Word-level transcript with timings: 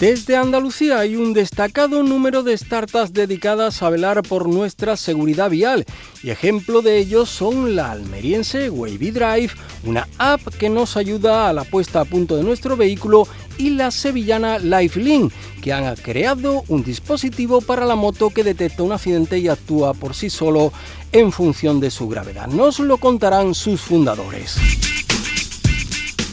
Desde 0.00 0.34
Andalucía 0.34 0.98
hay 0.98 1.14
un 1.14 1.34
destacado 1.34 2.02
número 2.02 2.42
de 2.42 2.56
startups 2.56 3.12
dedicadas 3.12 3.82
a 3.82 3.90
velar 3.90 4.22
por 4.22 4.48
nuestra 4.48 4.96
seguridad 4.96 5.50
vial 5.50 5.84
y 6.22 6.30
ejemplo 6.30 6.80
de 6.80 6.96
ellos 6.96 7.28
son 7.28 7.76
la 7.76 7.90
almeriense 7.90 8.70
Wavy 8.70 9.10
Drive, 9.10 9.50
una 9.84 10.08
app 10.16 10.40
que 10.58 10.70
nos 10.70 10.96
ayuda 10.96 11.50
a 11.50 11.52
la 11.52 11.64
puesta 11.64 12.00
a 12.00 12.06
punto 12.06 12.34
de 12.38 12.44
nuestro 12.44 12.78
vehículo 12.78 13.28
y 13.58 13.70
la 13.70 13.90
sevillana 13.90 14.58
Lifelink, 14.58 15.34
que 15.60 15.74
han 15.74 15.94
creado 15.96 16.64
un 16.68 16.82
dispositivo 16.82 17.60
para 17.60 17.84
la 17.84 17.94
moto 17.94 18.30
que 18.30 18.42
detecta 18.42 18.82
un 18.82 18.92
accidente 18.92 19.38
y 19.38 19.48
actúa 19.48 19.92
por 19.92 20.14
sí 20.14 20.30
solo 20.30 20.72
en 21.12 21.30
función 21.30 21.78
de 21.78 21.90
su 21.90 22.08
gravedad. 22.08 22.46
Nos 22.46 22.78
lo 22.78 22.96
contarán 22.96 23.54
sus 23.54 23.82
fundadores. 23.82 24.56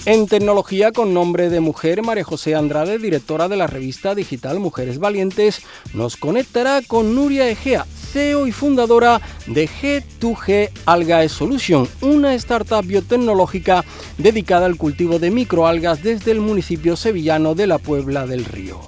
En 0.08 0.26
tecnología 0.26 0.94
con 0.94 1.14
nombre 1.14 1.50
de 1.50 1.60
mujer, 1.60 2.02
María 2.02 2.24
José 2.24 2.56
Andrade, 2.56 2.98
directora 2.98 3.50
de 3.50 3.58
la 3.58 3.68
revista 3.68 4.16
digital 4.16 4.58
Mujeres 4.58 5.00
Valientes, 5.00 5.64
nos 5.94 6.16
conectará 6.16 6.82
con 6.82 7.14
Nuria 7.14 7.50
Egea, 7.50 7.86
CEO 8.14 8.48
y 8.48 8.54
fundadora 8.54 9.20
de 9.48 9.68
G2G 9.68 10.70
Algae 10.86 11.28
Solution, 11.28 11.90
una 12.00 12.36
startup 12.36 12.88
biotecnológica 12.88 13.84
dedicada 14.18 14.66
al 14.66 14.78
cultivo 14.78 15.20
de 15.20 15.30
microalgas 15.30 16.02
desde 16.02 16.32
el 16.32 16.40
municipio 16.40 16.96
sevillano 16.96 17.54
de 17.54 17.68
la 17.68 17.78
Puebla 17.78 18.26
del 18.26 18.46
Río. 18.46 18.88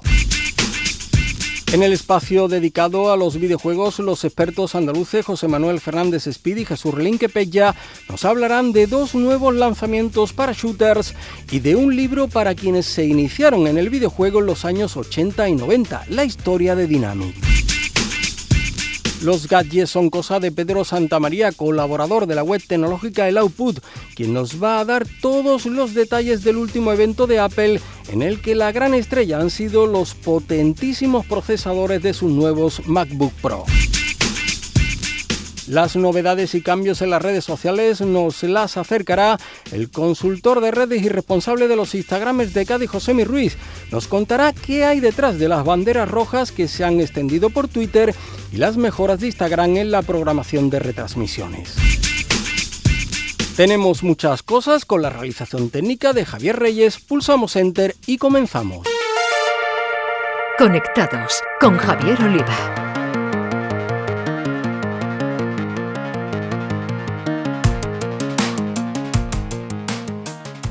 En 1.72 1.84
el 1.84 1.92
espacio 1.92 2.48
dedicado 2.48 3.12
a 3.12 3.16
los 3.16 3.38
videojuegos, 3.38 4.00
los 4.00 4.24
expertos 4.24 4.74
andaluces 4.74 5.24
José 5.24 5.46
Manuel 5.46 5.78
Fernández 5.78 6.26
Speed 6.26 6.56
y 6.56 6.64
Jesús 6.64 6.96
Linquepella 6.96 7.76
nos 8.08 8.24
hablarán 8.24 8.72
de 8.72 8.88
dos 8.88 9.14
nuevos 9.14 9.54
lanzamientos 9.54 10.32
para 10.32 10.52
shooters 10.52 11.14
y 11.52 11.60
de 11.60 11.76
un 11.76 11.94
libro 11.94 12.26
para 12.26 12.56
quienes 12.56 12.86
se 12.86 13.06
iniciaron 13.06 13.68
en 13.68 13.78
el 13.78 13.88
videojuego 13.88 14.40
en 14.40 14.46
los 14.46 14.64
años 14.64 14.96
80 14.96 15.48
y 15.48 15.54
90, 15.54 16.06
la 16.08 16.24
historia 16.24 16.74
de 16.74 16.88
Dynamic. 16.88 17.36
Los 19.20 19.48
gadgets 19.48 19.90
son 19.90 20.08
cosa 20.08 20.40
de 20.40 20.50
Pedro 20.50 20.82
Santamaría, 20.82 21.52
colaborador 21.52 22.26
de 22.26 22.34
la 22.34 22.42
web 22.42 22.62
tecnológica 22.66 23.28
El 23.28 23.36
Output, 23.36 23.80
quien 24.14 24.32
nos 24.32 24.62
va 24.62 24.80
a 24.80 24.84
dar 24.86 25.06
todos 25.20 25.66
los 25.66 25.92
detalles 25.92 26.42
del 26.42 26.56
último 26.56 26.90
evento 26.90 27.26
de 27.26 27.38
Apple 27.38 27.80
en 28.08 28.22
el 28.22 28.40
que 28.40 28.54
la 28.54 28.72
gran 28.72 28.94
estrella 28.94 29.38
han 29.38 29.50
sido 29.50 29.86
los 29.86 30.14
potentísimos 30.14 31.26
procesadores 31.26 32.02
de 32.02 32.14
sus 32.14 32.30
nuevos 32.30 32.86
MacBook 32.86 33.32
Pro. 33.42 33.66
Las 35.70 35.94
novedades 35.94 36.56
y 36.56 36.62
cambios 36.62 37.00
en 37.00 37.10
las 37.10 37.22
redes 37.22 37.44
sociales 37.44 38.00
nos 38.00 38.42
las 38.42 38.76
acercará 38.76 39.38
el 39.70 39.88
consultor 39.88 40.60
de 40.60 40.72
redes 40.72 41.00
y 41.00 41.08
responsable 41.08 41.68
de 41.68 41.76
los 41.76 41.94
Instagrames 41.94 42.52
de 42.54 42.66
Cádiz, 42.66 42.90
José 42.90 43.12
Ruiz. 43.24 43.56
Nos 43.92 44.08
contará 44.08 44.52
qué 44.52 44.84
hay 44.84 44.98
detrás 44.98 45.38
de 45.38 45.48
las 45.48 45.64
banderas 45.64 46.10
rojas 46.10 46.50
que 46.50 46.66
se 46.66 46.82
han 46.82 46.98
extendido 46.98 47.50
por 47.50 47.68
Twitter 47.68 48.12
y 48.50 48.56
las 48.56 48.76
mejoras 48.76 49.20
de 49.20 49.28
Instagram 49.28 49.76
en 49.76 49.92
la 49.92 50.02
programación 50.02 50.70
de 50.70 50.80
retransmisiones. 50.80 51.76
Tenemos 53.56 54.02
muchas 54.02 54.42
cosas 54.42 54.84
con 54.84 55.02
la 55.02 55.10
realización 55.10 55.70
técnica 55.70 56.12
de 56.12 56.24
Javier 56.24 56.58
Reyes, 56.58 56.98
pulsamos 56.98 57.54
Enter 57.54 57.94
y 58.08 58.18
comenzamos. 58.18 58.88
Conectados 60.58 61.40
con 61.60 61.78
Javier 61.78 62.20
Oliva. 62.24 62.89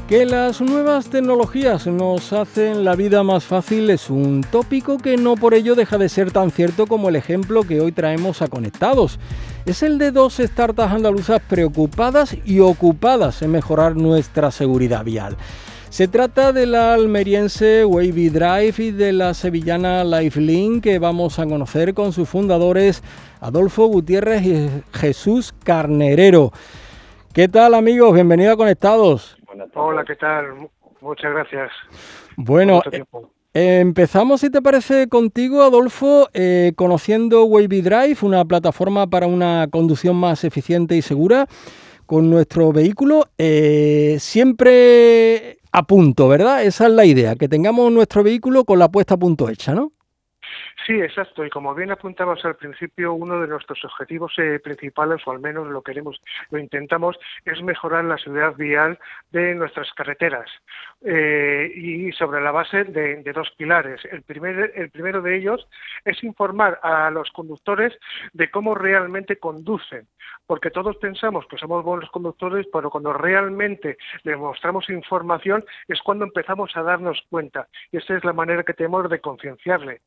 Que 0.09 0.25
las 0.25 0.59
nuevas 0.59 1.11
tecnologías 1.11 1.85
nos 1.85 2.33
hacen 2.33 2.83
la 2.83 2.95
vida 2.95 3.21
más 3.21 3.43
fácil 3.43 3.91
es 3.91 4.09
un 4.09 4.41
tópico 4.41 4.97
que 4.97 5.17
no 5.17 5.35
por 5.35 5.53
ello 5.53 5.75
deja 5.75 5.99
de 5.99 6.09
ser 6.09 6.31
tan 6.31 6.49
cierto 6.49 6.87
como 6.87 7.09
el 7.09 7.15
ejemplo 7.15 7.61
que 7.61 7.79
hoy 7.79 7.91
traemos 7.91 8.41
a 8.41 8.47
Conectados. 8.47 9.19
Es 9.67 9.83
el 9.83 9.99
de 9.99 10.09
dos 10.09 10.37
startups 10.37 10.93
andaluzas 10.93 11.43
preocupadas 11.47 12.35
y 12.43 12.59
ocupadas 12.59 13.43
en 13.43 13.51
mejorar 13.51 13.97
nuestra 13.97 14.49
seguridad 14.49 15.05
vial. 15.05 15.37
Se 15.91 16.07
trata 16.07 16.53
de 16.53 16.65
la 16.65 16.95
almeriense 16.95 17.85
Wavy 17.85 18.29
Drive 18.29 18.73
y 18.79 18.89
de 18.89 19.13
la 19.13 19.35
sevillana 19.35 20.03
Lifelink 20.03 20.85
que 20.85 20.97
vamos 20.97 21.37
a 21.37 21.45
conocer 21.45 21.93
con 21.93 22.13
sus 22.13 22.27
fundadores 22.27 23.03
Adolfo 23.41 23.85
Gutiérrez 23.85 24.43
y 24.43 24.69
Jesús 24.91 25.53
Carnerero. 25.63 26.51
¿Qué 27.31 27.47
tal 27.47 27.75
amigos? 27.75 28.15
Bienvenidos 28.15 28.55
a 28.55 28.57
Conectados. 28.57 29.38
Hola, 29.75 30.03
¿qué 30.05 30.15
tal? 30.15 30.69
Muchas 31.01 31.31
gracias. 31.31 31.71
Bueno, 32.35 32.81
eh, 33.53 33.79
empezamos, 33.79 34.41
si 34.41 34.49
te 34.49 34.61
parece, 34.61 35.07
contigo, 35.07 35.63
Adolfo, 35.63 36.29
eh, 36.33 36.73
conociendo 36.75 37.45
Wavy 37.45 37.81
Drive, 37.81 38.17
una 38.21 38.45
plataforma 38.45 39.07
para 39.07 39.27
una 39.27 39.67
conducción 39.71 40.15
más 40.15 40.43
eficiente 40.43 40.95
y 40.95 41.01
segura 41.01 41.47
con 42.05 42.29
nuestro 42.29 42.71
vehículo. 42.71 43.27
Eh, 43.37 44.17
siempre 44.19 45.59
a 45.71 45.83
punto, 45.83 46.27
¿verdad? 46.27 46.63
Esa 46.63 46.87
es 46.87 46.93
la 46.93 47.05
idea, 47.05 47.35
que 47.35 47.47
tengamos 47.47 47.91
nuestro 47.91 48.23
vehículo 48.23 48.65
con 48.65 48.79
la 48.79 48.89
puesta 48.89 49.15
a 49.15 49.17
punto 49.17 49.49
hecha, 49.49 49.73
¿no? 49.73 49.91
Sí, 50.85 51.01
exacto. 51.01 51.45
Y 51.45 51.49
como 51.49 51.73
bien 51.73 51.91
apuntabas 51.91 52.43
al 52.45 52.55
principio, 52.55 53.13
uno 53.13 53.39
de 53.41 53.47
nuestros 53.47 53.83
objetivos 53.85 54.33
eh, 54.37 54.59
principales, 54.59 55.21
o 55.25 55.31
al 55.31 55.39
menos 55.39 55.67
lo 55.67 55.81
queremos, 55.81 56.21
lo 56.51 56.59
intentamos, 56.59 57.17
es 57.45 57.61
mejorar 57.61 58.05
la 58.05 58.17
seguridad 58.17 58.55
vial 58.55 58.99
de 59.31 59.55
nuestras 59.55 59.91
carreteras. 59.93 60.49
Eh, 61.01 61.71
y 61.75 62.11
sobre 62.11 62.41
la 62.41 62.51
base 62.51 62.83
de, 62.83 63.23
dos 63.33 63.51
pilares. 63.57 64.01
El, 64.11 64.23
primer, 64.23 64.73
el 64.75 64.89
primero 64.89 65.21
de 65.21 65.37
ellos 65.37 65.67
es 66.05 66.23
informar 66.23 66.79
a 66.83 67.09
los 67.09 67.29
conductores 67.31 67.97
de 68.33 68.49
cómo 68.49 68.75
realmente 68.75 69.37
conducen, 69.37 70.07
porque 70.45 70.71
todos 70.71 70.97
pensamos 70.97 71.45
que 71.47 71.57
somos 71.57 71.83
buenos 71.83 72.09
conductores, 72.09 72.67
pero 72.71 72.89
cuando 72.89 73.13
realmente 73.13 73.97
le 74.23 74.35
mostramos 74.35 74.89
información 74.89 75.63
es 75.87 76.01
cuando 76.01 76.25
empezamos 76.25 76.75
a 76.75 76.83
darnos 76.83 77.21
cuenta. 77.29 77.67
Y 77.91 77.97
esa 77.97 78.17
es 78.17 78.23
la 78.23 78.33
manera 78.33 78.63
que 78.63 78.73
tenemos 78.73 79.09
de 79.09 79.19
concienciarle 79.19 80.01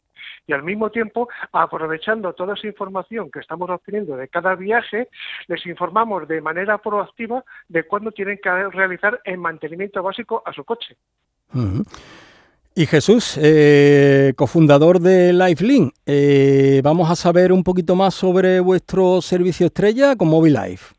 y 0.46 0.52
al 0.52 0.62
mismo 0.62 0.90
tiempo, 0.90 1.28
aprovechando 1.52 2.32
toda 2.32 2.54
esa 2.54 2.66
información 2.66 3.30
que 3.30 3.40
estamos 3.40 3.68
obteniendo 3.70 4.16
de 4.16 4.28
cada 4.28 4.54
viaje, 4.54 5.08
les 5.48 5.64
informamos 5.66 6.28
de 6.28 6.40
manera 6.40 6.78
proactiva 6.78 7.44
de 7.68 7.84
cuándo 7.84 8.12
tienen 8.12 8.38
que 8.42 8.50
realizar 8.70 9.20
el 9.24 9.38
mantenimiento 9.38 10.02
básico 10.02 10.42
a 10.44 10.52
su 10.52 10.64
coche. 10.64 10.96
Y 12.74 12.86
Jesús, 12.86 13.38
eh, 13.42 14.32
cofundador 14.34 14.98
de 14.98 15.34
Lifelink, 15.34 15.92
eh, 16.06 16.80
vamos 16.82 17.10
a 17.10 17.16
saber 17.16 17.52
un 17.52 17.62
poquito 17.62 17.94
más 17.94 18.14
sobre 18.14 18.60
vuestro 18.60 19.20
servicio 19.20 19.66
estrella 19.66 20.16
con 20.16 20.30
Life. 20.30 20.94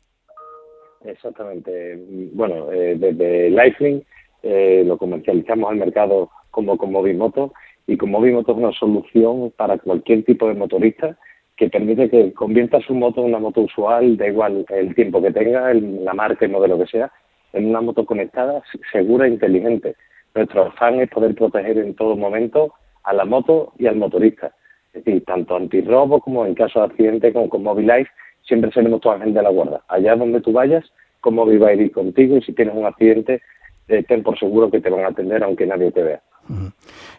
Exactamente. 1.04 1.98
Bueno, 2.32 2.70
eh, 2.72 2.96
desde 2.96 3.50
Lifelink 3.50 4.04
eh, 4.42 4.84
lo 4.86 4.96
comercializamos 4.96 5.70
al 5.70 5.76
mercado 5.76 6.30
como 6.50 6.78
con 6.78 6.92
Movimoto 6.92 7.52
y 7.86 7.96
con 7.96 8.10
Movimoto 8.10 8.52
es 8.52 8.58
una 8.58 8.72
solución 8.72 9.52
para 9.56 9.78
cualquier 9.78 10.24
tipo 10.24 10.48
de 10.48 10.54
motorista 10.54 11.16
que 11.56 11.68
permite 11.68 12.10
que 12.10 12.32
convierta 12.32 12.80
su 12.80 12.94
moto 12.94 13.20
en 13.20 13.28
una 13.28 13.38
moto 13.38 13.60
usual, 13.62 14.16
da 14.16 14.26
igual 14.26 14.64
el 14.70 14.94
tiempo 14.94 15.22
que 15.22 15.30
tenga, 15.30 15.72
la 15.72 16.14
marca, 16.14 16.44
el 16.44 16.50
modelo 16.50 16.78
que 16.78 16.86
sea, 16.86 17.12
en 17.52 17.66
una 17.66 17.80
moto 17.80 18.04
conectada, 18.04 18.62
segura 18.90 19.26
e 19.26 19.30
inteligente. 19.30 19.94
Nuestro 20.34 20.64
afán 20.64 21.00
es 21.00 21.10
poder 21.10 21.34
proteger 21.34 21.78
en 21.78 21.94
todo 21.94 22.16
momento 22.16 22.74
a 23.04 23.12
la 23.12 23.24
moto 23.24 23.72
y 23.78 23.86
al 23.86 23.96
motorista. 23.96 24.52
Es 24.92 25.04
decir, 25.04 25.24
tanto 25.24 25.54
antirrobo 25.54 26.20
como 26.20 26.44
en 26.44 26.54
caso 26.54 26.80
de 26.80 26.86
accidente 26.86 27.32
como 27.32 27.48
con 27.48 27.86
Life, 27.86 28.10
siempre 28.42 28.72
seremos 28.72 29.00
tu 29.00 29.10
agente 29.10 29.38
de 29.38 29.42
la 29.42 29.50
guarda. 29.50 29.82
Allá 29.88 30.16
donde 30.16 30.40
tú 30.40 30.52
vayas, 30.52 30.84
Mobile 31.24 31.58
va 31.58 31.68
a 31.68 31.74
ir 31.74 31.90
contigo 31.92 32.36
y 32.36 32.42
si 32.42 32.52
tienes 32.52 32.74
un 32.74 32.84
accidente, 32.86 33.40
eh, 33.88 34.02
ten 34.02 34.22
por 34.22 34.38
seguro 34.38 34.70
que 34.70 34.80
te 34.80 34.90
van 34.90 35.04
a 35.04 35.08
atender 35.08 35.42
aunque 35.42 35.66
nadie 35.66 35.90
te 35.90 36.02
vea. 36.02 36.22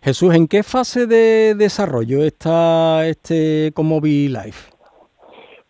Jesús, 0.04 0.36
¿en 0.36 0.48
qué 0.48 0.64
fase 0.64 1.08
de 1.08 1.56
desarrollo 1.56 2.24
está 2.24 3.08
este 3.08 3.72
Comobi 3.74 4.28
Life? 4.28 4.72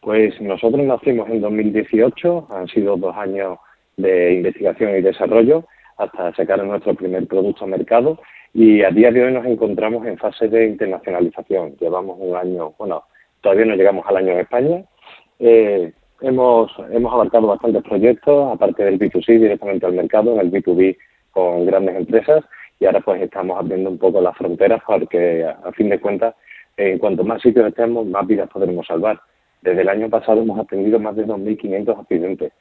Pues 0.02 0.40
nosotros 0.42 0.86
nacimos 0.86 1.30
en 1.30 1.42
2018, 1.42 2.48
han 2.52 2.68
sido 2.68 2.96
dos 2.98 3.16
años 3.16 3.58
de 3.98 4.36
investigación 4.36 4.98
y 4.98 5.02
desarrollo 5.02 5.66
hasta 5.98 6.36
sacar 6.36 6.64
nuestro 6.64 6.94
primer 6.94 7.26
producto 7.28 7.64
al 7.64 7.72
mercado 7.72 8.20
y 8.54 8.84
a 8.84 8.90
día 8.90 9.12
de 9.12 9.24
hoy 9.24 9.34
nos 9.34 9.46
encontramos 9.46 10.06
en 10.06 10.18
fase 10.18 10.48
de 10.48 10.68
internacionalización. 10.68 11.76
Llevamos 11.78 12.18
un 12.20 12.36
año, 12.36 12.74
bueno, 12.78 13.04
todavía 13.42 13.66
no 13.66 13.76
llegamos 13.76 14.06
al 14.08 14.18
año 14.18 14.32
en 14.32 14.40
España. 14.40 14.84
Eh, 15.40 15.92
hemos, 16.22 16.72
hemos 16.92 17.14
abarcado 17.14 17.48
bastantes 17.48 17.84
proyectos, 17.84 18.54
aparte 18.54 18.84
del 18.84 19.00
B2C 19.00 19.40
directamente 19.40 19.86
al 19.86 19.94
mercado, 19.94 20.34
en 20.34 20.40
el 20.40 20.52
B2B 20.52 20.98
con 21.32 21.66
grandes 21.66 21.98
empresas 21.98 22.46
y 22.80 22.86
ahora 22.86 23.00
pues 23.02 23.22
estamos 23.22 23.58
abriendo 23.58 23.90
un 23.90 23.98
poco 23.98 24.22
las 24.22 24.38
fronteras 24.38 24.82
porque 24.86 25.44
a 25.46 25.72
fin 25.72 25.90
de 25.90 26.00
cuentas 26.00 26.36
en 26.78 27.00
cuanto 27.00 27.24
más 27.24 27.42
sitios 27.42 27.68
estemos, 27.68 28.06
más 28.06 28.28
vidas 28.28 28.50
podremos 28.50 28.86
salvar. 28.86 29.22
Desde 29.62 29.82
el 29.82 29.90
año 29.90 30.10
pasado 30.10 30.42
hemos 30.42 30.60
atendido 30.60 31.00
más 31.00 31.16
de 31.16 31.26
2.500 31.26 32.00
accidentes 32.00 32.52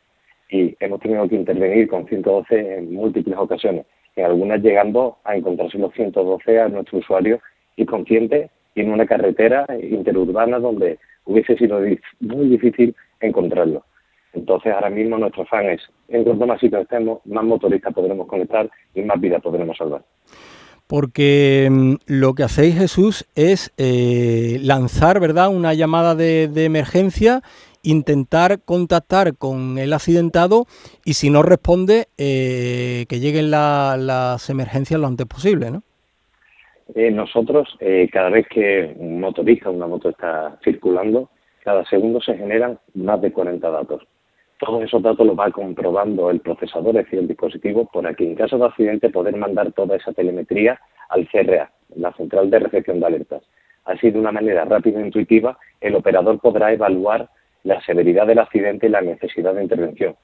y 0.50 0.76
hemos 0.78 1.00
tenido 1.00 1.28
que 1.28 1.34
intervenir 1.34 1.88
con 1.88 2.06
112 2.06 2.76
en 2.76 2.94
múltiples 2.94 3.36
ocasiones, 3.36 3.86
en 4.14 4.24
algunas 4.24 4.62
llegando 4.62 5.18
a 5.24 5.36
encontrarse 5.36 5.78
los 5.78 5.92
112 5.94 6.60
a 6.60 6.68
nuestro 6.68 6.98
usuario 6.98 7.40
inconsciente 7.76 8.50
y 8.74 8.82
en 8.82 8.92
una 8.92 9.06
carretera 9.06 9.66
interurbana 9.82 10.58
donde 10.58 10.98
hubiese 11.24 11.56
sido 11.56 11.80
muy 12.20 12.48
difícil 12.48 12.94
encontrarlo. 13.20 13.84
Entonces 14.34 14.72
ahora 14.72 14.90
mismo 14.90 15.16
nuestro 15.16 15.42
afán 15.42 15.66
es, 15.66 15.80
en 16.08 16.24
cuanto 16.24 16.46
más 16.46 16.60
sitios 16.60 16.82
estemos, 16.82 17.20
más 17.24 17.44
motoristas 17.44 17.94
podremos 17.94 18.26
conectar 18.26 18.68
y 18.94 19.02
más 19.02 19.20
vidas 19.20 19.40
podremos 19.40 19.76
salvar. 19.76 20.02
Porque 20.88 21.68
mm, 21.70 21.94
lo 22.06 22.34
que 22.34 22.42
hacéis 22.42 22.76
Jesús 22.76 23.26
es 23.36 23.72
eh, 23.78 24.58
lanzar, 24.60 25.20
¿verdad?, 25.20 25.48
una 25.48 25.72
llamada 25.72 26.14
de, 26.14 26.50
emergencia 26.64 27.42
intentar 27.86 28.62
contactar 28.64 29.36
con 29.36 29.76
el 29.76 29.92
accidentado 29.92 30.64
y 31.04 31.14
si 31.14 31.28
no 31.28 31.42
responde, 31.42 32.06
eh, 32.16 33.04
que 33.10 33.20
lleguen 33.20 33.50
las 33.50 34.48
emergencias 34.48 34.98
lo 34.98 35.06
antes 35.06 35.26
posible, 35.26 35.70
¿no? 35.70 35.82
Eh, 36.94 37.10
nosotros, 37.10 37.76
cada 38.10 38.30
vez 38.30 38.46
que 38.48 38.94
un 38.96 39.20
motorista, 39.20 39.68
una 39.68 39.86
moto 39.86 40.08
está 40.08 40.58
circulando, 40.64 41.28
cada 41.62 41.84
segundo 41.84 42.20
se 42.22 42.36
generan 42.36 42.78
más 42.94 43.20
de 43.20 43.32
40 43.32 43.70
datos 43.70 44.02
todos 44.58 44.82
esos 44.82 45.02
datos 45.02 45.26
los 45.26 45.38
va 45.38 45.50
comprobando 45.50 46.30
el 46.30 46.40
procesador, 46.40 46.96
es 46.96 47.04
decir, 47.04 47.18
el 47.20 47.28
dispositivo, 47.28 47.88
para 47.92 48.14
que 48.14 48.24
en 48.24 48.34
caso 48.34 48.58
de 48.58 48.66
accidente 48.66 49.10
poder 49.10 49.36
mandar 49.36 49.72
toda 49.72 49.96
esa 49.96 50.12
telemetría 50.12 50.80
al 51.08 51.28
CRA, 51.28 51.70
la 51.96 52.12
central 52.12 52.50
de 52.50 52.58
recepción 52.60 53.00
de 53.00 53.06
alertas. 53.06 53.42
Así, 53.84 54.10
de 54.10 54.18
una 54.18 54.32
manera 54.32 54.64
rápida 54.64 55.00
e 55.00 55.06
intuitiva, 55.06 55.58
el 55.80 55.94
operador 55.94 56.38
podrá 56.40 56.72
evaluar 56.72 57.28
la 57.64 57.80
severidad 57.82 58.26
del 58.26 58.38
accidente 58.38 58.86
y 58.86 58.90
la 58.90 59.00
necesidad 59.00 59.54
de 59.54 59.62
intervención. 59.62 60.16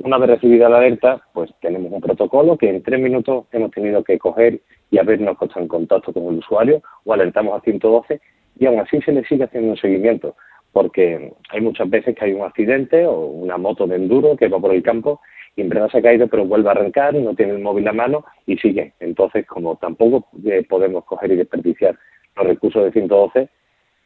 Una 0.00 0.18
vez 0.18 0.30
recibida 0.30 0.68
la 0.68 0.78
alerta, 0.78 1.20
pues 1.32 1.50
tenemos 1.60 1.92
un 1.92 2.00
protocolo 2.00 2.56
que 2.56 2.70
en 2.70 2.82
tres 2.82 3.00
minutos 3.00 3.46
hemos 3.50 3.72
tenido 3.72 4.04
que 4.04 4.18
coger 4.18 4.60
y 4.90 4.98
habernos 4.98 5.36
puesto 5.36 5.58
en 5.58 5.66
contacto 5.66 6.12
con 6.12 6.26
el 6.26 6.38
usuario 6.38 6.82
o 7.04 7.12
alertamos 7.12 7.58
a 7.58 7.60
112 7.62 8.20
y 8.60 8.66
aún 8.66 8.78
así 8.80 9.00
se 9.02 9.12
le 9.12 9.24
sigue 9.24 9.44
haciendo 9.44 9.70
un 9.70 9.76
seguimiento 9.76 10.36
porque 10.78 11.32
hay 11.48 11.60
muchas 11.60 11.90
veces 11.90 12.14
que 12.14 12.24
hay 12.24 12.32
un 12.32 12.42
accidente 12.42 13.04
o 13.04 13.18
una 13.18 13.58
moto 13.58 13.84
de 13.88 13.96
enduro 13.96 14.36
que 14.36 14.46
va 14.46 14.60
por 14.60 14.72
el 14.72 14.80
campo 14.80 15.20
y 15.56 15.62
en 15.62 15.70
verdad 15.70 15.90
se 15.90 15.98
ha 15.98 16.02
caído 16.02 16.28
pero 16.28 16.46
vuelve 16.46 16.68
a 16.68 16.70
arrancar 16.70 17.16
y 17.16 17.20
no 17.20 17.34
tiene 17.34 17.54
el 17.54 17.58
móvil 17.58 17.88
a 17.88 17.92
mano 17.92 18.24
y 18.46 18.56
sigue. 18.58 18.92
Entonces, 19.00 19.44
como 19.44 19.74
tampoco 19.74 20.28
eh, 20.46 20.64
podemos 20.68 21.04
coger 21.04 21.32
y 21.32 21.36
desperdiciar 21.36 21.98
los 22.36 22.46
recursos 22.46 22.84
de 22.84 22.92
112, 22.92 23.48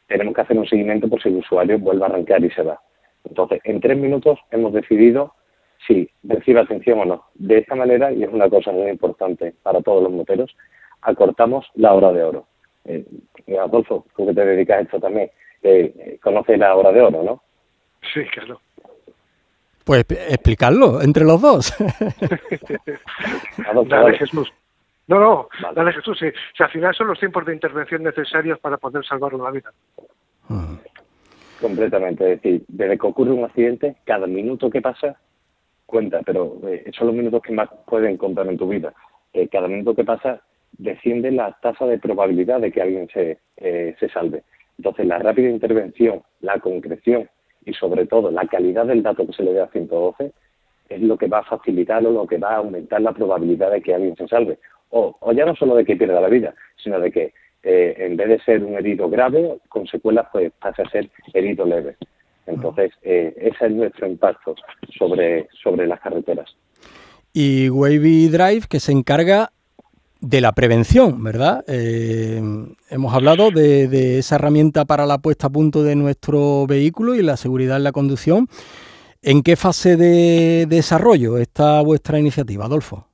tenemos 0.07 0.35
que 0.35 0.41
hacer 0.41 0.57
un 0.57 0.67
seguimiento 0.67 1.11
por 1.11 1.23
si 1.23 1.29
el 1.29 1.37
usuario 1.37 1.79
vuelve 1.79 2.05
a 2.05 2.07
arrancar 2.07 2.43
y 2.43 2.49
se 2.49 2.63
va. 2.63 2.81
Entonces, 3.29 3.61
en 3.65 3.79
tres 3.79 3.99
minutos 3.99 4.39
hemos 4.51 4.73
decidido 4.73 5.35
si 5.87 6.09
recibe 6.23 6.61
atención 6.61 7.01
o 7.01 7.05
no. 7.05 7.25
De 7.35 7.59
esta 7.59 7.75
manera, 7.75 8.11
y 8.13 8.23
es 8.23 8.33
una 8.33 8.49
cosa 8.49 8.73
muy 8.73 8.89
importante 8.89 9.53
para 9.63 9.83
todos 9.83 10.03
los 10.03 10.13
moteros, 10.13 10.57
acortamos 11.03 11.67
la 11.75 11.93
hora 11.93 12.13
de 12.13 12.25
oro. 12.25 12.47
Eh, 12.87 13.05
Adolfo, 13.61 14.07
tú 14.17 14.27
que 14.27 14.33
te 14.33 14.47
dedicas 14.47 14.79
a 14.79 14.81
esto 14.81 15.01
también, 15.01 15.31
eh, 15.63 16.19
conoce 16.23 16.57
la 16.57 16.75
hora 16.75 16.93
de 16.93 17.01
oro, 17.01 17.23
¿no? 17.23 17.43
Sí, 18.13 18.25
claro. 18.33 18.61
Pues 19.85 20.05
explicarlo 20.11 21.03
entre 21.03 21.25
los 21.25 21.41
dos. 21.41 21.75
dale, 23.87 24.19
Jesús. 24.19 24.53
No, 25.09 25.19
no, 25.19 25.49
dale 25.75 25.93
Jesús. 25.93 26.19
Sí. 26.19 26.27
al 26.63 26.71
final 26.71 26.95
son 26.95 27.09
los 27.09 27.19
tiempos 27.19 27.45
de 27.45 27.55
intervención 27.55 28.03
necesarios 28.03 28.59
para 28.61 28.77
poder 28.77 29.05
salvar 29.05 29.35
una 29.35 29.51
vida. 29.51 29.73
Mm. 30.49 30.77
Completamente. 31.61 32.33
Es 32.33 32.43
decir, 32.43 32.65
desde 32.69 32.99
que 32.99 33.07
ocurre 33.07 33.33
un 33.33 33.45
accidente, 33.45 33.97
cada 34.05 34.27
minuto 34.27 34.71
que 34.71 34.81
pasa 34.81 35.17
cuenta, 35.87 36.21
pero 36.25 36.59
eh, 36.67 36.91
son 36.97 37.09
los 37.09 37.17
minutos 37.17 37.43
que 37.43 37.53
más 37.53 37.69
pueden 37.87 38.17
contar 38.17 38.47
en 38.47 38.57
tu 38.57 38.69
vida. 38.69 38.95
Eh, 39.33 39.49
cada 39.49 39.69
minuto 39.69 39.95
que 39.95 40.05
pasa 40.05 40.41
desciende 40.73 41.31
la 41.31 41.53
tasa 41.61 41.87
de 41.87 41.99
probabilidad 41.99 42.61
de 42.61 42.73
que 42.73 42.81
alguien 42.81 43.09
se, 43.13 43.39
eh, 43.59 43.95
se 44.01 44.09
salve. 44.09 44.43
Entonces, 44.79 45.07
la 45.07 45.19
rápida 45.19 45.51
intervención, 45.51 46.23
la 46.41 46.59
concreción 46.59 47.29
y 47.65 47.73
sobre 47.75 48.07
todo 48.07 48.31
la 48.31 48.47
calidad 48.47 48.87
del 48.87 49.03
dato 49.03 49.27
que 49.27 49.33
se 49.33 49.43
le 49.43 49.53
dé 49.53 49.61
a 49.61 49.69
112 49.69 50.33
es 50.89 51.01
lo 51.01 51.17
que 51.17 51.29
va 51.29 51.39
a 51.39 51.45
facilitar 51.45 52.05
o 52.07 52.11
lo 52.11 52.27
que 52.27 52.39
va 52.39 52.55
a 52.55 52.57
aumentar 52.57 53.01
la 53.01 53.13
probabilidad 53.13 53.71
de 53.71 53.81
que 53.81 53.95
alguien 53.95 54.17
se 54.17 54.29
salve. 54.29 54.59
O, 54.91 55.17
ya 55.33 55.47
no 55.47 55.55
solo 55.55 55.75
de 55.75 55.85
que 55.85 55.97
pierda 55.97 56.21
la 56.21 56.29
vida, 56.29 56.55
sino 56.77 57.01
de 57.01 57.11
que 57.11 57.33
eh, 57.63 57.95
en 57.99 58.17
vez 58.17 58.29
de 58.29 58.41
ser 58.41 58.63
un 58.63 58.75
herido 58.75 59.09
grave, 59.09 59.59
con 59.69 59.87
secuelas, 59.87 60.27
pues 60.33 60.53
pase 60.61 60.83
a 60.83 60.91
ser 60.91 61.09
herido 61.33 61.65
leve. 61.65 61.97
Entonces, 62.47 62.91
eh, 63.03 63.33
ese 63.37 63.67
es 63.67 63.73
nuestro 63.73 64.07
impacto 64.07 64.55
sobre, 64.99 65.49
sobre 65.63 65.87
las 65.87 66.01
carreteras. 66.01 66.55
Y 67.33 67.71
Wavy 67.71 68.29
Drive, 68.29 68.67
que 68.69 68.81
se 68.81 68.93
encarga 68.93 69.53
de 70.23 70.41
la 70.41 70.53
prevención, 70.53 71.23
¿verdad? 71.23 71.65
Eh, 71.67 72.41
hemos 72.89 73.13
hablado 73.13 73.51
de, 73.51 74.19
esa 74.19 74.37
herramienta 74.37 74.85
para 74.85 75.05
la 75.05 75.19
puesta 75.19 75.49
a 75.49 75.51
punto 75.51 75.83
de 75.83 75.97
nuestro 75.97 76.67
vehículo 76.67 77.17
y 77.17 77.23
la 77.23 77.37
seguridad 77.37 77.77
en 77.77 77.85
la 77.85 77.93
conducción. 77.93 78.49
¿En 79.21 79.43
qué 79.43 79.57
fase 79.57 79.97
de 79.97 80.67
desarrollo 80.69 81.39
está 81.39 81.81
vuestra 81.81 82.21
iniciativa, 82.21 82.65
Adolfo? 82.67 83.09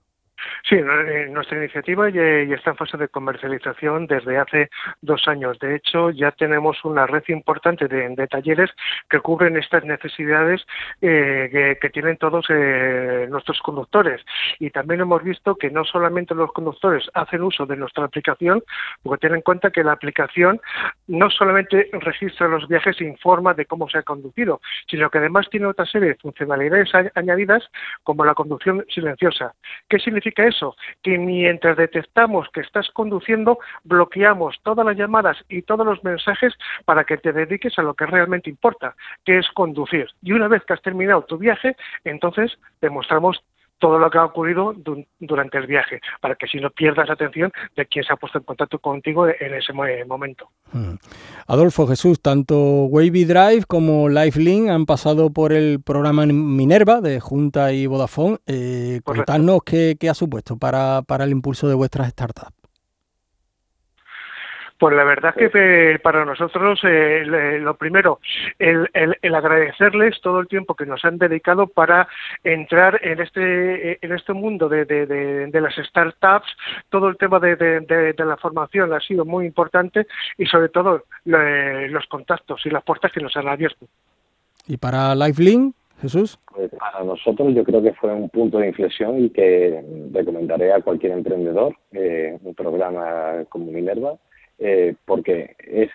Sí, 0.68 0.74
eh, 0.74 1.28
nuestra 1.30 1.56
iniciativa 1.56 2.10
ya, 2.10 2.22
está 2.22 2.72
en 2.72 2.76
fase 2.76 2.98
de 2.98 3.08
comercialización 3.08 4.06
desde 4.06 4.36
hace 4.36 4.68
dos 5.00 5.26
años. 5.26 5.58
De 5.60 5.76
hecho, 5.76 6.10
ya 6.10 6.30
tenemos 6.32 6.84
una 6.84 7.06
red 7.06 7.22
importante 7.28 7.88
de, 7.88 8.26
talleres 8.26 8.70
que 9.08 9.20
cubren 9.20 9.56
estas 9.56 9.84
necesidades 9.84 10.66
eh, 11.00 11.78
que, 11.80 11.88
tienen 11.88 12.18
todos 12.18 12.44
eh, 12.50 13.26
nuestros 13.30 13.60
conductores. 13.60 14.20
Y 14.58 14.68
también 14.68 15.00
hemos 15.00 15.22
visto 15.22 15.54
que 15.54 15.70
no 15.70 15.84
solamente 15.84 16.34
los 16.34 16.52
conductores 16.52 17.08
hacen 17.14 17.42
uso 17.42 17.64
de 17.64 17.76
nuestra 17.76 18.04
aplicación, 18.04 18.62
porque 19.02 19.26
ten 19.26 19.36
en 19.36 19.42
cuenta 19.42 19.70
que 19.70 19.82
la 19.82 19.92
aplicación 19.92 20.60
no 21.06 21.30
solamente 21.30 21.88
registra 21.92 22.46
los 22.46 22.68
viajes 22.68 23.00
e 23.00 23.04
informa 23.04 23.54
de 23.54 23.64
cómo 23.64 23.88
se 23.88 23.98
ha 23.98 24.02
conducido, 24.02 24.60
sino 24.86 25.08
que 25.08 25.16
además 25.16 25.48
tiene 25.50 25.64
otra 25.64 25.86
serie 25.86 26.10
de 26.10 26.14
funcionalidades 26.16 26.90
añadidas 27.14 27.64
como 28.02 28.26
la 28.26 28.34
conducción 28.34 28.84
silenciosa. 28.90 29.54
¿Qué 29.88 29.98
significa 29.98 30.46
eso? 30.46 30.57
Que 31.02 31.18
mientras 31.18 31.76
detectamos 31.76 32.48
que 32.50 32.60
estás 32.60 32.88
conduciendo, 32.90 33.58
bloqueamos 33.84 34.58
todas 34.62 34.84
las 34.84 34.96
llamadas 34.96 35.36
y 35.48 35.62
todos 35.62 35.86
los 35.86 36.02
mensajes 36.04 36.54
para 36.84 37.04
que 37.04 37.16
te 37.16 37.32
dediques 37.32 37.78
a 37.78 37.82
lo 37.82 37.94
que 37.94 38.06
realmente 38.06 38.50
importa, 38.50 38.94
que 39.24 39.38
es 39.38 39.48
conducir. 39.50 40.08
Y 40.22 40.32
una 40.32 40.48
vez 40.48 40.64
que 40.64 40.74
has 40.74 40.82
terminado 40.82 41.22
tu 41.22 41.38
viaje, 41.38 41.76
entonces 42.04 42.58
te 42.80 42.90
mostramos 42.90 43.42
todo 43.78 43.99
lo 43.99 44.11
que 44.11 44.18
ha 44.18 44.25
ocurrido 44.25 44.75
durante 45.20 45.58
el 45.58 45.66
viaje, 45.66 46.00
para 46.20 46.35
que 46.35 46.47
si 46.47 46.58
no 46.58 46.70
pierdas 46.70 47.11
atención 47.11 47.52
de 47.76 47.87
quién 47.87 48.04
se 48.04 48.12
ha 48.12 48.16
puesto 48.16 48.38
en 48.38 48.44
contacto 48.44 48.78
contigo 48.78 49.26
en 49.28 49.54
ese 49.54 49.73
momento. 49.73 50.49
Hmm. 50.73 50.94
Adolfo 51.47 51.87
Jesús, 51.87 52.20
tanto 52.20 52.56
Wavy 52.56 53.25
Drive 53.25 53.64
como 53.66 54.08
Lifelink 54.08 54.68
han 54.68 54.87
pasado 54.87 55.30
por 55.30 55.52
el 55.52 55.80
programa 55.82 56.26
Minerva 56.26 57.00
de 57.00 57.20
Junta 57.20 57.73
y 57.73 57.87
Vodafone. 57.87 58.38
Eh, 58.47 59.00
contadnos 59.04 59.61
qué, 59.64 59.97
qué, 59.99 60.08
ha 60.08 60.14
supuesto 60.14 60.58
para, 60.58 61.02
para 61.02 61.25
el 61.25 61.30
impulso 61.30 61.68
de 61.68 61.75
vuestras 61.75 62.11
startups. 62.11 62.58
Pues 64.78 64.94
la 64.94 65.02
verdad 65.02 65.35
que 65.35 65.50
eh, 65.52 65.99
para 65.99 66.25
nosotros 66.25 66.78
eh, 66.85 67.58
lo 67.61 67.76
primero, 67.76 68.20
el, 68.61 68.88
agradecerles 69.35 70.20
todo 70.20 70.38
el 70.38 70.47
tiempo 70.47 70.76
que 70.76 70.87
nos 70.87 71.04
han 71.04 71.18
dedicado 71.18 71.66
para 71.66 72.06
entrar 72.44 73.00
en 73.02 73.20
este 73.20 74.04
en 74.04 74.12
este 74.12 74.32
mundo 74.32 74.68
de, 74.68 75.50
las 75.52 75.75
startups, 75.75 76.47
todo 76.90 77.08
el 77.08 77.16
tema 77.16 77.40
de, 77.40 78.14
la 78.16 78.37
formación 78.37 78.92
ha 78.92 79.00
sido 79.00 79.25
muy 79.25 79.47
importante 79.47 80.06
y 80.37 80.47
sobre 80.47 80.68
todo 80.68 81.02
los 81.25 82.06
contactos 82.06 82.64
y 82.64 82.70
las 82.70 82.85
puertas 82.85 83.11
que 83.11 83.20
nos 83.20 83.37
han 83.37 83.49
abierto. 83.49 83.87
¿Y 84.68 84.76
para 84.76 85.14
LifeLink? 85.16 85.75
Jesús? 86.00 86.38
Pues 86.54 86.70
para 86.78 87.02
nosotros 87.02 87.52
yo 87.54 87.64
creo 87.64 87.82
que 87.82 87.92
fue 87.94 88.12
un 88.14 88.28
punto 88.28 88.58
de 88.58 88.68
inflexión 88.68 89.25
y 89.25 89.30
que 89.30 89.82
recomendaré 90.12 90.73
a 90.73 90.80
cualquier 90.80 91.12
emprendedor 91.12 91.75
eh, 91.90 92.38
un 92.40 92.54
programa 92.54 93.44
como 93.49 93.73
Minerva 93.73 94.16
eh, 94.58 94.96
porque 95.04 95.54
es 95.58 95.90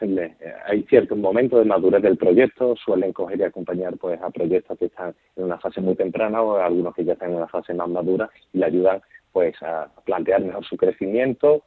hay 0.65 0.83
cierto 0.83 1.15
momento 1.15 1.59
de 1.59 1.65
madurez 1.65 2.01
del 2.01 2.17
proyecto, 2.17 2.75
suelen 2.77 3.11
coger 3.11 3.39
y 3.39 3.43
acompañar 3.43 3.97
pues 3.97 4.21
a 4.21 4.29
proyectos 4.29 4.77
que 4.79 4.85
están 4.85 5.13
en 5.35 5.43
una 5.43 5.59
fase 5.59 5.81
muy 5.81 5.95
temprana 5.95 6.41
o 6.41 6.57
algunos 6.57 6.95
que 6.95 7.03
ya 7.03 7.13
están 7.13 7.31
en 7.31 7.37
una 7.37 7.47
fase 7.47 7.73
más 7.73 7.89
madura 7.89 8.29
y 8.53 8.59
le 8.59 8.65
ayudan 8.65 9.01
pues 9.33 9.61
a 9.61 9.89
plantear 10.05 10.41
mejor 10.41 10.63
su 10.65 10.77
crecimiento 10.77 11.63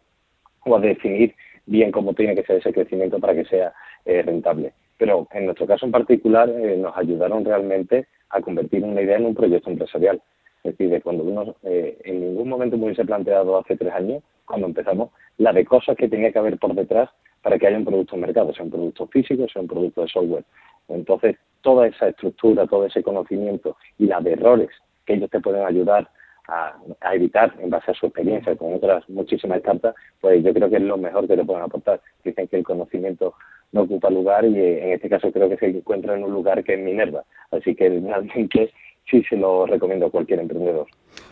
o 0.64 0.76
a 0.76 0.80
definir 0.80 1.34
bien 1.66 1.92
cómo 1.92 2.14
tiene 2.14 2.34
que 2.34 2.44
ser 2.44 2.56
ese 2.56 2.72
crecimiento 2.72 3.18
para 3.18 3.34
que 3.34 3.44
sea 3.44 3.74
eh, 4.04 4.22
rentable. 4.22 4.72
pero 4.96 5.28
en 5.32 5.44
nuestro 5.44 5.66
caso 5.66 5.84
en 5.84 5.92
particular 5.92 6.48
eh, 6.48 6.76
nos 6.78 6.96
ayudaron 6.96 7.44
realmente 7.44 8.06
a 8.30 8.40
convertir 8.40 8.82
una 8.82 9.02
idea 9.02 9.18
en 9.18 9.26
un 9.26 9.34
proyecto 9.34 9.70
empresarial. 9.70 10.22
Es 10.64 10.72
decir, 10.72 10.90
de 10.90 11.02
cuando 11.02 11.24
uno 11.24 11.56
eh, 11.62 11.98
en 12.04 12.20
ningún 12.20 12.48
momento 12.48 12.76
me 12.76 12.86
hubiese 12.86 13.04
planteado 13.04 13.58
hace 13.58 13.76
tres 13.76 13.92
años, 13.92 14.22
cuando 14.46 14.66
empezamos, 14.66 15.10
la 15.38 15.52
de 15.52 15.64
cosas 15.64 15.96
que 15.96 16.08
tenía 16.08 16.32
que 16.32 16.38
haber 16.38 16.58
por 16.58 16.74
detrás 16.74 17.10
para 17.42 17.58
que 17.58 17.66
haya 17.66 17.76
un 17.76 17.84
producto 17.84 18.14
en 18.14 18.22
mercado, 18.22 18.52
sea 18.54 18.64
un 18.64 18.70
producto 18.70 19.06
físico, 19.08 19.46
sea 19.48 19.62
un 19.62 19.68
producto 19.68 20.02
de 20.02 20.08
software. 20.08 20.44
Entonces, 20.88 21.36
toda 21.60 21.86
esa 21.88 22.08
estructura, 22.08 22.66
todo 22.66 22.86
ese 22.86 23.02
conocimiento 23.02 23.76
y 23.98 24.06
la 24.06 24.20
de 24.20 24.32
errores 24.32 24.70
que 25.04 25.14
ellos 25.14 25.30
te 25.30 25.40
pueden 25.40 25.64
ayudar 25.64 26.08
a, 26.48 26.76
evitar 27.12 27.54
en 27.58 27.70
base 27.70 27.90
a 27.90 27.94
su 27.94 28.06
experiencia 28.06 28.56
con 28.56 28.74
otras 28.74 29.08
muchísimas 29.08 29.60
cartas, 29.62 29.94
pues 30.20 30.44
yo 30.44 30.54
creo 30.54 30.70
que 30.70 30.76
es 30.76 30.82
lo 30.82 30.96
mejor 30.96 31.26
que 31.26 31.36
te 31.36 31.44
pueden 31.44 31.62
aportar. 31.62 32.00
Dicen 32.24 32.48
que 32.48 32.56
el 32.56 32.64
conocimiento 32.64 33.34
no 33.72 33.82
ocupa 33.82 34.10
lugar 34.10 34.44
y 34.44 34.56
eh, 34.58 34.84
en 34.84 34.92
este 34.92 35.08
caso 35.08 35.32
creo 35.32 35.48
que 35.48 35.56
se 35.56 35.66
encuentra 35.66 36.14
en 36.14 36.24
un 36.24 36.32
lugar 36.32 36.62
que 36.62 36.74
es 36.74 36.80
Minerva. 36.80 37.24
Así 37.50 37.74
que 37.74 37.88
realmente 38.00 38.72
sí 39.10 39.22
se 39.28 39.36
lo 39.36 39.66
recomiendo 39.66 40.06
a 40.06 40.10
cualquier 40.10 40.40
emprendedor. 40.40 40.86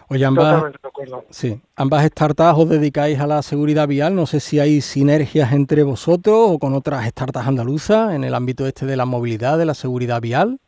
Oye, 0.09 0.25
ambas, 0.25 0.73
sí, 1.31 1.61
ambas 1.76 2.04
startups 2.07 2.59
os 2.59 2.69
dedicáis 2.69 3.19
a 3.21 3.26
la 3.26 3.43
seguridad 3.43 3.88
vial. 3.88 4.14
No 4.14 4.26
sé 4.26 4.40
si 4.40 4.61
hay 4.61 4.81
sinergias 4.81 5.52
entre 5.52 5.83
vosotros 5.83 6.37
o 6.38 6.59
con 6.59 6.75
otras 6.75 7.07
startups 7.09 7.47
andaluzas 7.47 8.14
en 8.14 8.25
el 8.25 8.35
ámbito 8.35 8.66
este 8.66 8.87
de 8.87 8.97
la 8.97 9.07
movilidad, 9.07 9.59
de 9.59 9.66
la 9.66 9.75
seguridad 9.75 10.21
vial. 10.21 10.59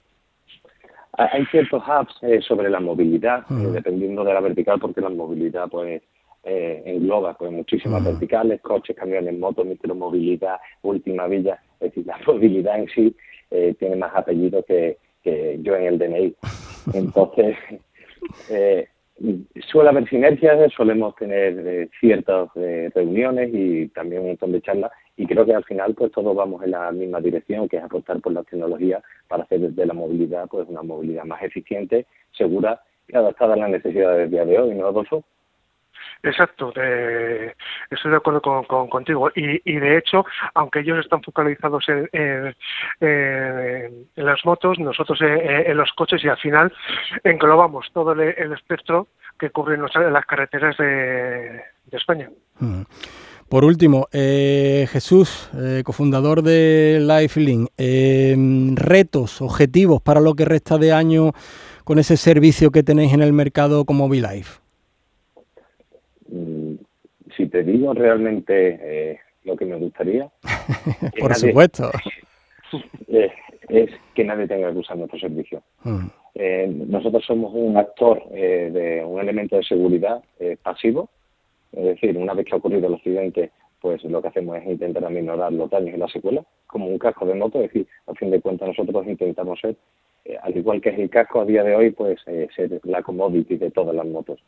Hay 1.12 1.46
ciertos 1.46 1.82
hubs 1.82 2.14
eh, 2.22 2.40
sobre 2.42 2.68
la 2.68 2.80
movilidad, 2.80 3.44
eh, 3.50 3.68
dependiendo 3.72 4.22
de 4.22 4.34
la 4.34 4.40
vertical, 4.40 4.78
porque 4.78 5.00
la 5.00 5.08
movilidad 5.08 5.68
pues 5.70 6.02
eh, 6.44 6.82
engloba 6.84 7.34
pues 7.34 7.50
muchísimas 7.50 8.04
verticales, 8.04 8.60
coches, 8.60 8.94
camiones, 8.94 9.38
motos, 9.38 9.64
micromovilidad, 9.66 10.58
última 10.82 11.26
villa. 11.26 11.58
Es 11.80 11.90
decir, 11.90 12.06
la 12.06 12.18
movilidad 12.26 12.78
en 12.78 12.88
sí 12.88 13.16
tiene 13.78 13.94
más 13.94 14.10
apellidos 14.14 14.64
que, 14.66 14.98
que 15.22 15.58
yo 15.62 15.76
en 15.76 15.84
el 15.84 15.98
DNI. 15.98 16.34
Entonces, 16.92 17.56
eh, 18.50 18.88
suele 19.68 19.88
haber 19.88 20.08
sinergias, 20.08 20.72
solemos 20.72 21.14
tener 21.16 21.66
eh, 21.66 21.88
ciertas 22.00 22.48
eh, 22.56 22.90
reuniones 22.94 23.50
y 23.52 23.88
también 23.88 24.22
un 24.22 24.28
montón 24.28 24.52
de 24.52 24.60
charlas 24.60 24.92
y 25.16 25.26
creo 25.26 25.46
que 25.46 25.54
al 25.54 25.64
final 25.64 25.94
pues 25.94 26.12
todos 26.12 26.36
vamos 26.36 26.62
en 26.62 26.72
la 26.72 26.92
misma 26.92 27.20
dirección, 27.20 27.68
que 27.68 27.78
es 27.78 27.82
apostar 27.82 28.20
por 28.20 28.32
la 28.32 28.42
tecnología 28.42 29.02
para 29.28 29.44
hacer 29.44 29.60
de 29.60 29.86
la 29.86 29.94
movilidad 29.94 30.46
pues 30.48 30.68
una 30.68 30.82
movilidad 30.82 31.24
más 31.24 31.42
eficiente, 31.42 32.06
segura 32.32 32.80
y 33.08 33.16
adaptada 33.16 33.54
a 33.54 33.56
las 33.56 33.70
necesidades 33.70 34.18
del 34.18 34.30
día 34.30 34.44
de 34.44 34.58
hoy, 34.58 34.74
¿no, 34.74 34.86
Adolfo? 34.86 35.24
Exacto, 36.22 36.72
estoy 37.90 38.10
de 38.10 38.16
acuerdo 38.16 38.40
con, 38.42 38.88
contigo. 38.88 39.30
Y, 39.34 39.60
y, 39.64 39.76
de 39.76 39.98
hecho, 39.98 40.24
aunque 40.54 40.80
ellos 40.80 40.98
están 40.98 41.22
focalizados 41.22 41.84
en, 41.88 42.56
las 44.16 44.44
motos, 44.44 44.78
nosotros 44.78 45.20
en, 45.20 45.76
los 45.76 45.92
coches 45.92 46.24
y 46.24 46.28
al 46.28 46.38
final 46.38 46.72
englobamos 47.22 47.86
todo 47.92 48.12
el, 48.12 48.52
espectro 48.52 49.08
que 49.38 49.50
cubre 49.50 49.76
las 49.78 50.26
carreteras 50.26 50.76
de, 50.78 51.62
España. 51.92 52.28
Mm. 52.58 52.82
Por 53.48 53.64
último, 53.64 54.08
eh, 54.12 54.88
Jesús, 54.90 55.48
eh, 55.54 55.82
cofundador 55.84 56.42
de 56.42 56.98
Lifelink, 57.00 57.68
eh, 57.78 58.34
retos, 58.74 59.40
objetivos 59.40 60.02
para 60.02 60.20
lo 60.20 60.34
que 60.34 60.44
resta 60.44 60.78
de 60.78 60.92
año 60.92 61.32
con 61.84 62.00
ese 62.00 62.16
servicio 62.16 62.72
que 62.72 62.82
tenéis 62.82 63.12
en 63.12 63.22
el 63.22 63.32
mercado 63.32 63.84
como 63.84 64.08
VLife. 64.08 64.65
Si 67.36 67.46
te 67.46 67.62
digo 67.62 67.92
realmente 67.92 68.78
eh, 68.80 69.20
lo 69.44 69.56
que 69.56 69.66
me 69.66 69.76
gustaría. 69.76 70.28
Por 71.20 71.34
supuesto. 71.34 71.90
Eh, 73.08 73.30
es 73.68 73.90
que 74.12 74.24
nadie 74.24 74.48
tenga 74.48 74.72
que 74.72 74.78
usar 74.78 74.96
nuestro 74.96 75.20
servicio. 75.20 75.62
Mm. 75.84 76.06
Eh, 76.34 76.66
nosotros 76.88 77.24
somos 77.24 77.52
un 77.54 77.76
actor 77.76 78.28
de 78.28 79.04
un 79.06 79.20
elemento 79.20 79.56
de 79.56 79.62
seguridad 79.62 80.20
pasivo, 80.64 81.08
es 81.72 81.84
decir, 81.84 82.18
una 82.18 82.34
vez 82.34 82.44
que 82.44 82.54
ha 82.54 82.58
ocurrido 82.58 82.88
el 82.88 82.94
accidente, 82.94 83.52
pues 83.80 84.02
lo 84.02 84.20
que 84.20 84.28
hacemos 84.28 84.56
es 84.56 84.66
intentar 84.66 85.04
aminorar 85.04 85.52
los 85.52 85.70
daños 85.70 85.94
y 85.94 85.98
las 85.98 86.10
secuelas, 86.10 86.44
como 86.66 86.88
un 86.88 86.98
casco 86.98 87.24
de 87.24 87.34
moto, 87.34 87.60
es 87.60 87.72
decir, 87.72 87.86
a 88.08 88.14
fin 88.14 88.32
de 88.32 88.40
cuentas 88.40 88.68
nosotros 88.68 89.06
intentamos 89.06 89.60
ser, 89.60 89.76
al 90.42 90.56
igual 90.56 90.80
que 90.80 90.90
es 90.90 90.98
el 90.98 91.08
casco 91.08 91.40
a 91.40 91.44
día 91.44 91.62
de 91.62 91.76
hoy, 91.76 91.92
pues 91.92 92.20
ser 92.24 92.80
la 92.82 93.02
commodity 93.02 93.56
de 93.58 93.70
todas 93.70 93.94
las 93.94 94.06
motos. 94.06 94.40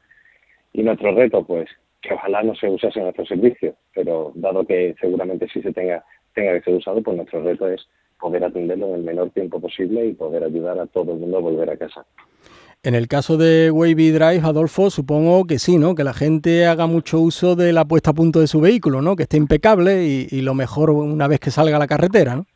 Y 0.72 0.82
nuestro 0.82 1.14
reto, 1.14 1.44
pues, 1.44 1.68
que 2.00 2.14
ojalá 2.14 2.42
no 2.42 2.54
se 2.54 2.68
usase 2.68 2.98
en 2.98 3.06
nuestro 3.06 3.26
servicio, 3.26 3.74
pero 3.94 4.32
dado 4.34 4.64
que 4.64 4.94
seguramente 5.00 5.48
sí 5.52 5.60
se 5.62 5.72
tenga, 5.72 6.04
tenga 6.34 6.54
que 6.54 6.64
ser 6.64 6.74
usado, 6.74 7.02
pues 7.02 7.16
nuestro 7.16 7.42
reto 7.42 7.68
es 7.68 7.86
poder 8.20 8.44
atenderlo 8.44 8.88
en 8.88 8.94
el 8.94 9.02
menor 9.02 9.30
tiempo 9.30 9.60
posible 9.60 10.06
y 10.06 10.14
poder 10.14 10.44
ayudar 10.44 10.78
a 10.78 10.86
todo 10.86 11.12
el 11.12 11.18
mundo 11.18 11.38
a 11.38 11.40
volver 11.40 11.70
a 11.70 11.76
casa. 11.76 12.06
En 12.84 12.94
el 12.94 13.08
caso 13.08 13.36
de 13.36 13.72
Wavy 13.72 14.12
Drive, 14.12 14.40
Adolfo, 14.44 14.90
supongo 14.90 15.44
que 15.46 15.58
sí, 15.58 15.78
¿no? 15.78 15.96
Que 15.96 16.04
la 16.04 16.14
gente 16.14 16.66
haga 16.66 16.86
mucho 16.86 17.18
uso 17.18 17.56
de 17.56 17.72
la 17.72 17.84
puesta 17.84 18.10
a 18.10 18.14
punto 18.14 18.38
de 18.38 18.46
su 18.46 18.60
vehículo, 18.60 19.02
¿no? 19.02 19.16
Que 19.16 19.24
esté 19.24 19.36
impecable 19.36 20.04
y, 20.04 20.40
lo 20.42 20.54
mejor 20.54 20.90
una 20.90 21.26
vez 21.26 21.40
que 21.40 21.50
salga 21.50 21.76
a 21.76 21.80
la 21.80 21.88
carretera, 21.88 22.36
¿no? 22.36 22.46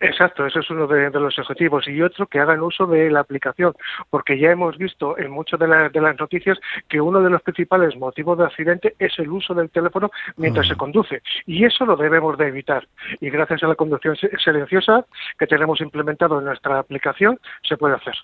Exacto, 0.00 0.46
ese 0.46 0.60
es 0.60 0.70
uno 0.70 0.86
de, 0.86 1.10
los 1.10 1.38
objetivos. 1.38 1.88
Y 1.88 2.00
otro, 2.02 2.26
que 2.26 2.38
hagan 2.38 2.60
uso 2.60 2.86
de 2.86 3.10
la 3.10 3.20
aplicación, 3.20 3.74
porque 4.10 4.38
ya 4.38 4.50
hemos 4.50 4.76
visto 4.78 5.18
en 5.18 5.30
muchas 5.30 5.60
de, 5.60 5.68
las 5.68 6.18
noticias 6.18 6.58
que 6.88 7.00
uno 7.00 7.20
de 7.20 7.30
los 7.30 7.42
principales 7.42 7.96
motivos 7.96 8.38
de 8.38 8.44
accidente 8.44 8.94
es 8.98 9.18
el 9.18 9.30
uso 9.30 9.54
del 9.54 9.70
teléfono 9.70 10.10
mientras 10.36 10.68
se 10.68 10.76
conduce. 10.76 11.22
Y 11.46 11.64
eso 11.64 11.84
lo 11.84 11.96
debemos 11.96 12.36
de 12.38 12.48
evitar. 12.48 12.86
Y 13.20 13.30
gracias 13.30 13.62
a 13.62 13.68
la 13.68 13.74
conducción 13.74 14.16
silenciosa 14.16 15.04
que 15.38 15.46
tenemos 15.46 15.80
implementado 15.80 16.38
en 16.38 16.46
nuestra 16.46 16.78
aplicación, 16.78 17.38
se 17.62 17.76
puede 17.76 17.96
hacer. 17.96 18.14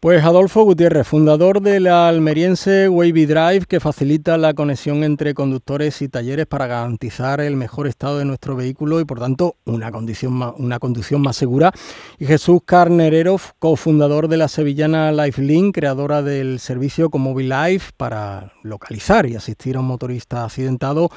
Pues 0.00 0.24
Adolfo 0.24 0.62
Gutiérrez, 0.62 1.06
fundador 1.06 1.60
de 1.60 1.78
la 1.78 2.08
almeriense 2.08 2.88
Wavy 2.88 3.26
Drive, 3.26 3.66
que 3.66 3.80
facilita 3.80 4.38
la 4.38 4.54
conexión 4.54 5.04
entre 5.04 5.34
conductores 5.34 6.00
y 6.00 6.08
talleres 6.08 6.46
para 6.46 6.66
garantizar 6.66 7.42
el 7.42 7.54
mejor 7.54 7.86
estado 7.86 8.16
de 8.16 8.24
nuestro 8.24 8.56
vehículo 8.56 8.98
y, 9.00 9.04
por 9.04 9.20
tanto, 9.20 9.56
una, 9.66 9.92
condición 9.92 10.32
más, 10.32 10.54
una 10.56 10.78
conducción 10.78 11.20
más 11.20 11.36
segura. 11.36 11.70
Y 12.18 12.24
Jesús 12.24 12.60
Carnerero, 12.64 13.38
cofundador 13.58 14.28
de 14.28 14.38
la 14.38 14.48
sevillana 14.48 15.12
Lifelink, 15.12 15.74
creadora 15.74 16.22
del 16.22 16.60
servicio 16.60 17.10
Mobile 17.12 17.54
Life 17.54 17.90
para 17.94 18.54
localizar 18.62 19.26
y 19.26 19.36
asistir 19.36 19.76
a 19.76 19.80
un 19.80 19.86
motorista 19.86 20.46
accidentado 20.46 21.10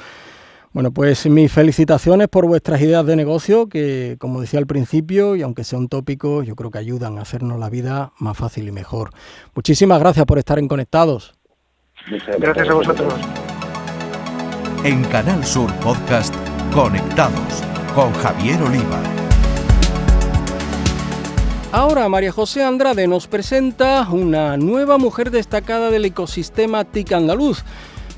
bueno, 0.74 0.90
pues 0.90 1.26
mis 1.26 1.52
felicitaciones 1.52 2.26
por 2.26 2.48
vuestras 2.48 2.80
ideas 2.80 3.06
de 3.06 3.14
negocio 3.14 3.68
que, 3.68 4.16
como 4.18 4.40
decía 4.40 4.58
al 4.58 4.66
principio, 4.66 5.36
y 5.36 5.42
aunque 5.42 5.62
sea 5.62 5.78
un 5.78 5.88
tópico, 5.88 6.42
yo 6.42 6.56
creo 6.56 6.72
que 6.72 6.78
ayudan 6.78 7.16
a 7.16 7.22
hacernos 7.22 7.60
la 7.60 7.70
vida 7.70 8.12
más 8.18 8.36
fácil 8.36 8.66
y 8.66 8.72
mejor. 8.72 9.10
Muchísimas 9.54 10.00
gracias 10.00 10.26
por 10.26 10.36
estar 10.38 10.58
en 10.58 10.66
Conectados. 10.66 11.32
Gracias 12.40 12.68
a 12.68 12.74
vosotros. 12.74 13.14
En 14.82 15.04
Canal 15.04 15.44
Sur 15.44 15.72
Podcast, 15.74 16.34
Conectados, 16.72 17.62
con 17.94 18.12
Javier 18.14 18.60
Oliva. 18.60 19.00
Ahora 21.70 22.08
María 22.08 22.32
José 22.32 22.64
Andrade 22.64 23.06
nos 23.06 23.28
presenta 23.28 24.08
una 24.10 24.56
nueva 24.56 24.98
mujer 24.98 25.30
destacada 25.30 25.90
del 25.90 26.04
ecosistema 26.06 26.84
TIC 26.84 27.12
andaluz. 27.12 27.64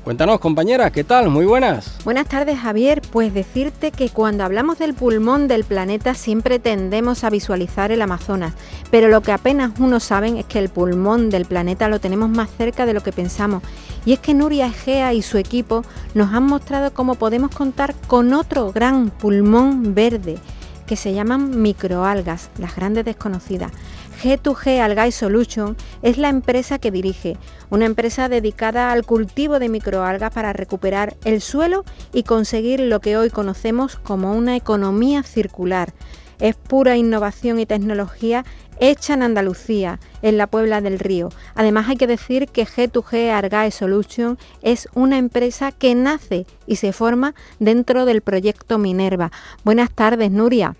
Cuéntanos, 0.07 0.39
compañera, 0.39 0.89
¿qué 0.89 1.03
tal? 1.03 1.29
Muy 1.29 1.43
buenas. 1.43 1.97
Buenas 2.05 2.29
tardes, 2.29 2.57
Javier. 2.57 3.01
Pues 3.11 3.33
decirte 3.33 3.91
que 3.91 4.07
cuando 4.07 4.45
hablamos 4.45 4.79
del 4.79 4.93
pulmón 4.93 5.49
del 5.49 5.65
planeta 5.65 6.13
siempre 6.13 6.59
tendemos 6.59 7.25
a 7.25 7.29
visualizar 7.29 7.91
el 7.91 8.01
Amazonas, 8.01 8.53
pero 8.89 9.09
lo 9.09 9.19
que 9.19 9.33
apenas 9.33 9.73
uno 9.79 9.99
saben 9.99 10.37
es 10.37 10.45
que 10.45 10.59
el 10.59 10.69
pulmón 10.69 11.29
del 11.29 11.43
planeta 11.43 11.89
lo 11.89 11.99
tenemos 11.99 12.29
más 12.29 12.49
cerca 12.57 12.85
de 12.85 12.93
lo 12.93 13.03
que 13.03 13.11
pensamos. 13.11 13.63
Y 14.05 14.13
es 14.13 14.19
que 14.19 14.33
Nuria 14.33 14.67
Egea 14.67 15.13
y 15.13 15.21
su 15.21 15.37
equipo 15.37 15.83
nos 16.13 16.33
han 16.33 16.43
mostrado 16.43 16.93
cómo 16.93 17.15
podemos 17.15 17.53
contar 17.53 17.93
con 18.07 18.31
otro 18.31 18.71
gran 18.71 19.09
pulmón 19.09 19.93
verde 19.93 20.37
que 20.85 20.95
se 20.95 21.13
llaman 21.13 21.61
microalgas, 21.61 22.49
las 22.57 22.77
grandes 22.77 23.03
desconocidas. 23.03 23.73
G2G 24.17 24.79
Algae 24.79 25.11
Solution 25.11 25.77
es 26.01 26.17
la 26.17 26.29
empresa 26.29 26.79
que 26.79 26.91
dirige, 26.91 27.37
una 27.69 27.85
empresa 27.85 28.29
dedicada 28.29 28.91
al 28.91 29.05
cultivo 29.05 29.59
de 29.59 29.69
microalgas 29.69 30.33
para 30.33 30.53
recuperar 30.53 31.15
el 31.23 31.41
suelo 31.41 31.85
y 32.13 32.23
conseguir 32.23 32.79
lo 32.79 32.99
que 32.99 33.17
hoy 33.17 33.29
conocemos 33.29 33.97
como 33.97 34.33
una 34.33 34.55
economía 34.55 35.23
circular. 35.23 35.93
Es 36.39 36.55
pura 36.55 36.97
innovación 36.97 37.59
y 37.59 37.65
tecnología 37.65 38.45
hecha 38.79 39.15
en 39.15 39.23
Andalucía, 39.23 39.99
en 40.21 40.37
la 40.37 40.47
Puebla 40.47 40.81
del 40.81 40.99
Río. 40.99 41.29
Además 41.55 41.89
hay 41.89 41.97
que 41.97 42.05
decir 42.05 42.47
que 42.47 42.65
G2G 42.65 43.31
Algae 43.31 43.71
Solution 43.71 44.37
es 44.61 44.87
una 44.93 45.17
empresa 45.17 45.71
que 45.71 45.95
nace 45.95 46.45
y 46.67 46.75
se 46.75 46.93
forma 46.93 47.33
dentro 47.59 48.05
del 48.05 48.21
proyecto 48.21 48.77
Minerva. 48.77 49.31
Buenas 49.63 49.91
tardes, 49.91 50.31
Nuria. 50.31 50.75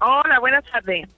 Hola, 0.00 0.38
buenas 0.38 0.64
tardes. 0.70 1.08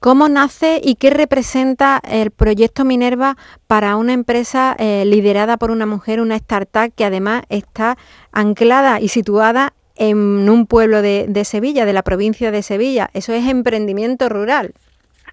¿Cómo 0.00 0.28
nace 0.28 0.80
y 0.82 0.96
qué 0.96 1.10
representa 1.10 2.00
el 2.08 2.30
proyecto 2.30 2.84
Minerva 2.84 3.36
para 3.66 3.96
una 3.96 4.12
empresa 4.12 4.76
eh, 4.78 5.04
liderada 5.06 5.56
por 5.56 5.70
una 5.70 5.86
mujer, 5.86 6.20
una 6.20 6.36
startup 6.36 6.92
que 6.94 7.04
además 7.04 7.44
está 7.48 7.96
anclada 8.30 9.00
y 9.00 9.08
situada 9.08 9.72
en 9.96 10.48
un 10.48 10.66
pueblo 10.66 11.02
de, 11.02 11.44
Sevilla, 11.44 11.86
de 11.86 11.92
la 11.92 12.02
provincia 12.02 12.50
de 12.50 12.62
Sevilla. 12.62 13.08
Eso 13.14 13.32
es 13.32 13.48
emprendimiento 13.48 14.28
rural. 14.28 14.72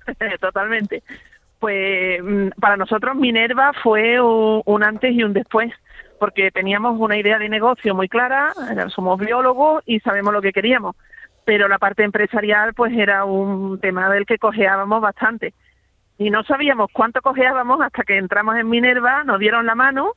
Totalmente. 0.39 1.03
Pues 1.59 2.23
mm, 2.23 2.59
para 2.59 2.77
nosotros 2.77 3.15
Minerva 3.15 3.73
fue 3.83 4.19
un, 4.21 4.83
antes 4.83 5.13
y 5.13 5.23
un 5.23 5.33
después, 5.33 5.71
porque 6.19 6.51
teníamos 6.51 6.99
una 6.99 7.17
idea 7.17 7.37
de 7.37 7.49
negocio 7.49 7.93
muy 7.93 8.07
clara, 8.07 8.53
eh, 8.71 8.85
somos 8.89 9.19
biólogos 9.19 9.83
y 9.85 9.99
sabemos 9.99 10.33
lo 10.33 10.41
que 10.41 10.53
queríamos, 10.53 10.95
pero 11.45 11.67
la 11.67 11.77
parte 11.77 12.03
empresarial 12.03 12.73
pues 12.73 12.93
era 12.93 13.25
un 13.25 13.79
tema 13.79 14.09
del 14.09 14.25
que 14.25 14.37
cojeábamos 14.37 15.01
bastante. 15.01 15.53
Y 16.17 16.29
no 16.29 16.43
sabíamos 16.43 16.89
cuánto 16.93 17.21
cojeábamos 17.21 17.81
hasta 17.81 18.03
que 18.03 18.17
entramos 18.17 18.55
en 18.55 18.69
Minerva, 18.69 19.23
nos 19.23 19.39
dieron 19.39 19.65
la 19.65 19.75
mano 19.75 20.13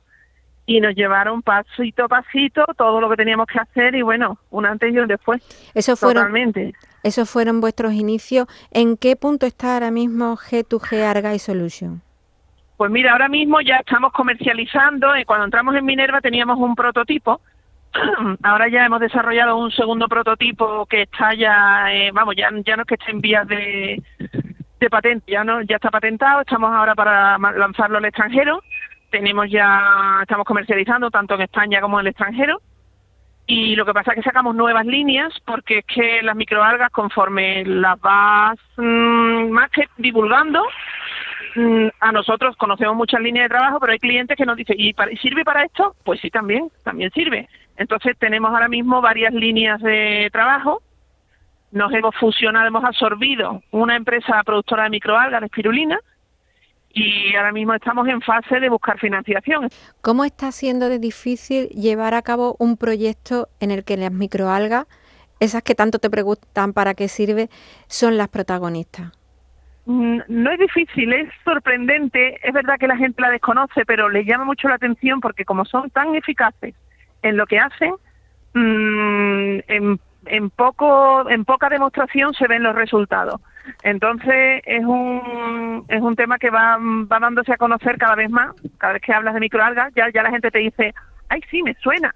y 0.66 0.80
nos 0.80 0.94
llevaron 0.94 1.42
pasito 1.42 2.04
a 2.04 2.08
pasito 2.08 2.64
todo 2.76 3.00
lo 3.00 3.08
que 3.08 3.16
teníamos 3.16 3.46
que 3.46 3.58
hacer 3.58 3.94
y 3.94 4.02
bueno, 4.02 4.38
un 4.50 4.66
antes 4.66 4.92
y 4.92 4.98
un 4.98 5.06
después. 5.06 5.40
Eso 5.74 5.96
fueron, 5.96 6.24
Totalmente. 6.24 6.74
Esos 7.02 7.30
fueron 7.30 7.60
vuestros 7.60 7.92
inicios. 7.92 8.46
¿En 8.72 8.96
qué 8.96 9.14
punto 9.14 9.46
está 9.46 9.74
ahora 9.74 9.92
mismo 9.92 10.36
G2G 10.36 11.02
Argay 11.04 11.38
Solution? 11.38 12.02
Pues 12.76 12.90
mira, 12.90 13.12
ahora 13.12 13.28
mismo 13.28 13.60
ya 13.60 13.76
estamos 13.76 14.12
comercializando. 14.12 15.14
Eh, 15.14 15.24
cuando 15.24 15.44
entramos 15.44 15.74
en 15.76 15.84
Minerva 15.84 16.20
teníamos 16.20 16.58
un 16.58 16.74
prototipo. 16.74 17.40
ahora 18.42 18.68
ya 18.68 18.86
hemos 18.86 19.00
desarrollado 19.00 19.56
un 19.56 19.70
segundo 19.70 20.08
prototipo 20.08 20.86
que 20.86 21.02
está 21.02 21.34
ya, 21.34 21.92
eh, 21.92 22.10
vamos, 22.12 22.34
ya, 22.36 22.50
ya 22.64 22.76
no 22.76 22.82
es 22.82 22.88
que 22.88 22.94
esté 22.94 23.10
en 23.10 23.20
vías 23.20 23.46
de, 23.48 24.02
patente, 24.90 25.32
ya 25.32 25.42
no, 25.42 25.62
ya 25.62 25.76
está 25.76 25.90
patentado. 25.90 26.40
Estamos 26.42 26.70
ahora 26.72 26.94
para 26.94 27.38
lanzarlo 27.38 27.98
al 27.98 28.04
extranjero 28.04 28.62
tenemos 29.10 29.50
ya, 29.50 30.18
estamos 30.22 30.44
comercializando 30.46 31.10
tanto 31.10 31.34
en 31.34 31.42
España 31.42 31.80
como 31.80 31.98
en 31.98 32.06
el 32.06 32.10
extranjero. 32.10 32.60
Y 33.46 33.76
lo 33.76 33.86
que 33.86 33.94
pasa 33.94 34.10
es 34.10 34.16
que 34.16 34.22
sacamos 34.22 34.56
nuevas 34.56 34.84
líneas 34.84 35.32
porque 35.44 35.78
es 35.78 35.84
que 35.86 36.20
las 36.22 36.34
microalgas, 36.34 36.90
conforme 36.90 37.64
las 37.64 37.98
vas 38.00 38.58
mm, 38.76 39.48
más 39.50 39.70
que 39.70 39.88
divulgando, 39.98 40.64
mm, 41.54 41.86
a 42.00 42.12
nosotros 42.12 42.56
conocemos 42.56 42.96
muchas 42.96 43.20
líneas 43.20 43.44
de 43.44 43.56
trabajo, 43.56 43.78
pero 43.78 43.92
hay 43.92 44.00
clientes 44.00 44.36
que 44.36 44.44
nos 44.44 44.56
dicen, 44.56 44.76
¿y, 44.78 44.92
sirve 45.22 45.44
para 45.44 45.64
esto? 45.64 45.94
Pues 46.04 46.20
sí, 46.20 46.28
también, 46.28 46.70
también 46.82 47.10
sirve. 47.12 47.48
Entonces 47.76 48.16
tenemos 48.18 48.50
ahora 48.50 48.68
mismo 48.68 49.00
varias 49.00 49.32
líneas 49.32 49.80
de 49.80 50.28
trabajo. 50.32 50.82
Nos 51.72 51.92
hemos 51.92 52.14
fusionado, 52.16 52.66
hemos 52.66 52.84
absorbido 52.84 53.62
una 53.70 53.96
empresa 53.96 54.42
productora 54.44 54.84
de 54.84 54.90
microalgas, 54.90 55.40
de 55.40 55.46
espirulina, 55.46 56.00
y 56.90 57.36
ahora 57.36 57.52
mismo 57.52 57.74
estamos 57.74 58.08
en 58.08 58.22
fase 58.22 58.58
de 58.58 58.70
buscar 58.70 58.98
financiación. 58.98 59.68
¿Cómo 60.00 60.24
está 60.24 60.50
siendo 60.52 60.88
de 60.88 60.98
difícil 60.98 61.68
llevar 61.68 62.14
a 62.14 62.22
cabo 62.22 62.56
un 62.58 62.78
proyecto 62.78 63.48
en 63.60 63.70
el 63.70 63.84
que 63.84 63.98
las 63.98 64.12
microalgas, 64.12 64.86
esas 65.38 65.62
que 65.62 65.74
tanto 65.74 65.98
te 65.98 66.08
preguntan 66.08 66.72
para 66.72 66.94
qué 66.94 67.08
sirve, 67.08 67.50
son 67.88 68.16
las 68.16 68.28
protagonistas? 68.28 69.12
Mm, 69.84 70.20
no 70.28 70.50
es 70.50 70.58
difícil, 70.58 71.12
es 71.12 71.28
sorprendente. 71.44 72.38
Es 72.42 72.54
verdad 72.54 72.76
que 72.80 72.88
la 72.88 72.96
gente 72.96 73.20
la 73.20 73.30
desconoce, 73.30 73.84
pero 73.84 74.08
le 74.08 74.24
llama 74.24 74.44
mucho 74.46 74.66
la 74.68 74.76
atención 74.76 75.20
porque 75.20 75.44
como 75.44 75.66
son 75.66 75.90
tan 75.90 76.14
eficaces 76.14 76.74
en 77.22 77.36
lo 77.36 77.46
que 77.46 77.58
hacen, 77.58 77.94
mm, 78.54 79.58
en, 79.68 80.00
en, 80.26 80.50
poco, 80.50 81.28
en 81.28 81.44
poca 81.44 81.68
demostración 81.68 82.34
se 82.34 82.46
ven 82.46 82.62
los 82.62 82.74
resultados. 82.74 83.40
Entonces 83.82 84.62
es 84.64 84.84
un, 84.84 85.84
es 85.88 86.00
un 86.00 86.16
tema 86.16 86.38
que 86.38 86.50
va, 86.50 86.78
va 86.78 87.18
dándose 87.18 87.52
a 87.52 87.56
conocer 87.56 87.98
cada 87.98 88.14
vez 88.14 88.30
más. 88.30 88.54
Cada 88.78 88.94
vez 88.94 89.02
que 89.02 89.12
hablas 89.12 89.34
de 89.34 89.40
microalgas, 89.40 89.92
ya, 89.94 90.10
ya 90.12 90.22
la 90.22 90.30
gente 90.30 90.50
te 90.50 90.58
dice, 90.58 90.94
ay, 91.28 91.40
sí, 91.50 91.62
me 91.62 91.74
suena. 91.74 92.14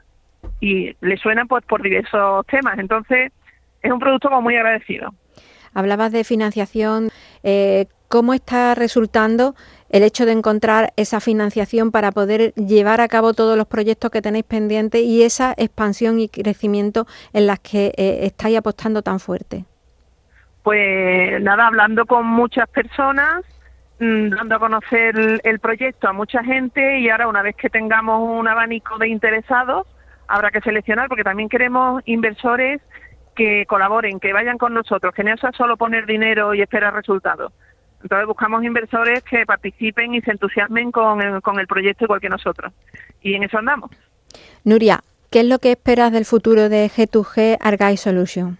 Y 0.61 0.97
le 1.01 1.17
suena 1.17 1.45
pues 1.47 1.65
por 1.65 1.83
diversos 1.83 2.47
temas. 2.47 2.79
Entonces 2.79 3.33
es 3.83 3.93
un 3.93 3.99
producto 3.99 4.29
como 4.29 4.43
muy 4.43 4.57
agradecido. 4.57 5.13
Hablabas 5.75 6.13
de 6.13 6.25
financiación. 6.25 7.11
Eh, 7.43 7.87
¿Cómo 8.09 8.35
está 8.35 8.75
resultando 8.75 9.55
el 9.91 10.03
hecho 10.03 10.25
de 10.25 10.33
encontrar 10.33 10.93
esa 10.97 11.21
financiación 11.21 11.91
para 11.91 12.13
poder 12.13 12.55
llevar 12.55 13.01
a 13.01 13.09
cabo 13.09 13.35
todos 13.35 13.57
los 13.59 13.67
proyectos 13.67 14.11
que 14.11 14.23
tenéis 14.23 14.45
pendientes 14.45 15.03
y 15.03 15.23
esa 15.23 15.53
expansión 15.57 16.21
y 16.21 16.29
crecimiento 16.29 17.07
en 17.33 17.47
las 17.47 17.59
que 17.59 17.93
eh, 17.97 18.21
estáis 18.23 18.57
apostando 18.57 19.03
tan 19.03 19.21
fuerte? 19.21 19.65
Pues 20.63 21.41
nada, 21.43 21.67
hablando 21.67 22.07
con 22.07 22.27
muchas 22.27 22.69
personas, 22.69 23.45
mm, 23.99 24.31
dando 24.31 24.57
a 24.57 24.59
conocer 24.59 25.41
el, 25.43 25.59
proyecto 25.59 26.09
a 26.09 26.13
mucha 26.13 26.45
gente 26.45 27.01
y 27.01 27.09
ahora 27.09 27.29
una 27.29 27.43
vez 27.43 27.57
que 27.57 27.71
tengamos 27.71 28.21
un 28.21 28.47
abanico 28.47 28.99
de 28.99 29.09
interesados, 29.09 29.87
habrá 30.29 30.51
que 30.51 30.61
seleccionar 30.61 31.09
porque 31.09 31.25
también 31.25 31.49
queremos 31.49 32.03
inversores 32.07 32.81
que 33.35 33.65
colaboren, 33.67 34.21
que 34.21 34.33
vayan 34.33 34.59
con 34.59 34.75
nosotros, 34.75 35.15
que 35.15 35.25
no 35.25 35.37
sea 35.39 35.53
solo 35.53 35.77
poner 35.77 36.05
dinero 36.05 36.55
y 36.55 36.61
esperar 36.61 36.95
resultados. 36.95 37.53
Entonces 38.03 38.27
buscamos 38.27 38.65
inversores 38.65 39.23
que 39.23 39.45
participen 39.45 40.15
y 40.15 40.21
se 40.23 40.31
entusiasmen 40.31 40.91
con 40.91 41.21
el, 41.21 41.43
con 41.43 41.59
el 41.59 41.67
proyecto 41.67 42.05
igual 42.05 42.21
que 42.21 42.29
nosotros. 42.29 42.73
Y 43.21 43.35
en 43.35 43.43
eso 43.43 43.59
andamos. 43.59 43.91
Nuria, 44.65 45.01
¿qué 45.31 45.41
es 45.41 45.47
lo 45.47 45.59
que 45.59 45.73
esperas 45.73 46.13
del 46.13 46.25
futuro 46.25 46.69
de 46.69 46.87
G2G 46.89 47.59
Argay 47.61 47.97
Solution? 47.97 48.59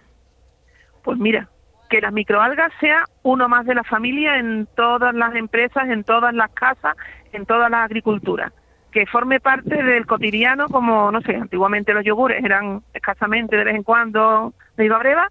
Pues 1.03 1.17
mira, 1.17 1.49
que 1.89 2.01
las 2.01 2.13
microalgas 2.13 2.71
sea 2.79 3.03
uno 3.23 3.49
más 3.49 3.65
de 3.65 3.75
la 3.75 3.83
familia 3.83 4.37
en 4.37 4.67
todas 4.75 5.13
las 5.13 5.35
empresas, 5.35 5.89
en 5.89 6.03
todas 6.03 6.33
las 6.33 6.49
casas, 6.51 6.95
en 7.33 7.45
toda 7.45 7.69
la 7.69 7.83
agricultura, 7.83 8.53
que 8.91 9.05
forme 9.05 9.39
parte 9.39 9.83
del 9.83 10.05
cotidiano 10.05 10.67
como, 10.69 11.11
no 11.11 11.21
sé, 11.21 11.35
antiguamente 11.35 11.93
los 11.93 12.05
yogures 12.05 12.43
eran 12.43 12.81
escasamente 12.93 13.57
de 13.57 13.65
vez 13.65 13.75
en 13.75 13.83
cuando 13.83 14.53
de 14.77 14.85
iba 14.85 14.97
breva 14.99 15.27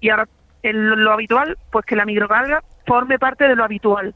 y 0.00 0.08
ahora 0.10 0.28
lo 0.62 1.12
habitual, 1.12 1.56
pues 1.70 1.84
que 1.84 1.96
la 1.96 2.04
microalga 2.04 2.62
forme 2.88 3.18
parte 3.18 3.46
de 3.46 3.54
lo 3.54 3.62
habitual 3.62 4.14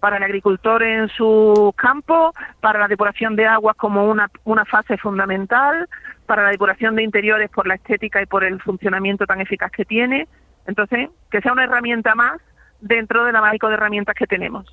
para 0.00 0.16
el 0.16 0.22
agricultor 0.22 0.82
en 0.82 1.08
su 1.08 1.72
campo, 1.76 2.32
para 2.60 2.78
la 2.78 2.88
depuración 2.88 3.36
de 3.36 3.46
aguas 3.46 3.76
como 3.76 4.10
una, 4.10 4.28
una 4.44 4.64
fase 4.64 4.98
fundamental, 4.98 5.88
para 6.26 6.42
la 6.42 6.50
depuración 6.50 6.96
de 6.96 7.04
interiores 7.04 7.48
por 7.50 7.66
la 7.66 7.76
estética 7.76 8.20
y 8.20 8.26
por 8.26 8.44
el 8.44 8.60
funcionamiento 8.60 9.26
tan 9.26 9.40
eficaz 9.40 9.70
que 9.70 9.84
tiene, 9.84 10.26
entonces, 10.66 11.08
que 11.30 11.40
sea 11.40 11.52
una 11.52 11.64
herramienta 11.64 12.14
más 12.14 12.40
dentro 12.80 13.24
del 13.24 13.36
abanico 13.36 13.68
de 13.68 13.74
herramientas 13.74 14.14
que 14.14 14.26
tenemos. 14.26 14.66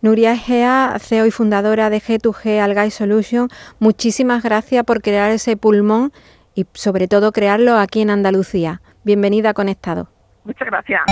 Nuria 0.00 0.32
Egea, 0.32 0.96
CEO 0.98 1.26
y 1.26 1.30
fundadora 1.30 1.90
de 1.90 1.98
G2G 1.98 2.60
Algae 2.60 2.90
Solution, 2.90 3.48
muchísimas 3.80 4.42
gracias 4.42 4.84
por 4.84 5.02
crear 5.02 5.30
ese 5.30 5.56
pulmón 5.56 6.12
y 6.54 6.66
sobre 6.72 7.08
todo 7.08 7.32
crearlo 7.32 7.76
aquí 7.76 8.02
en 8.02 8.10
Andalucía. 8.10 8.80
Bienvenida 9.04 9.50
a 9.50 9.54
Conectado. 9.54 10.08
Muchas 10.44 10.68
gracias. 10.68 11.02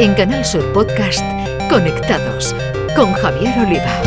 En 0.00 0.14
Canal 0.14 0.46
Sur 0.46 0.72
Podcast, 0.72 1.22
Conectados 1.68 2.54
con 2.96 3.12
Javier 3.12 3.52
Oliva. 3.58 4.00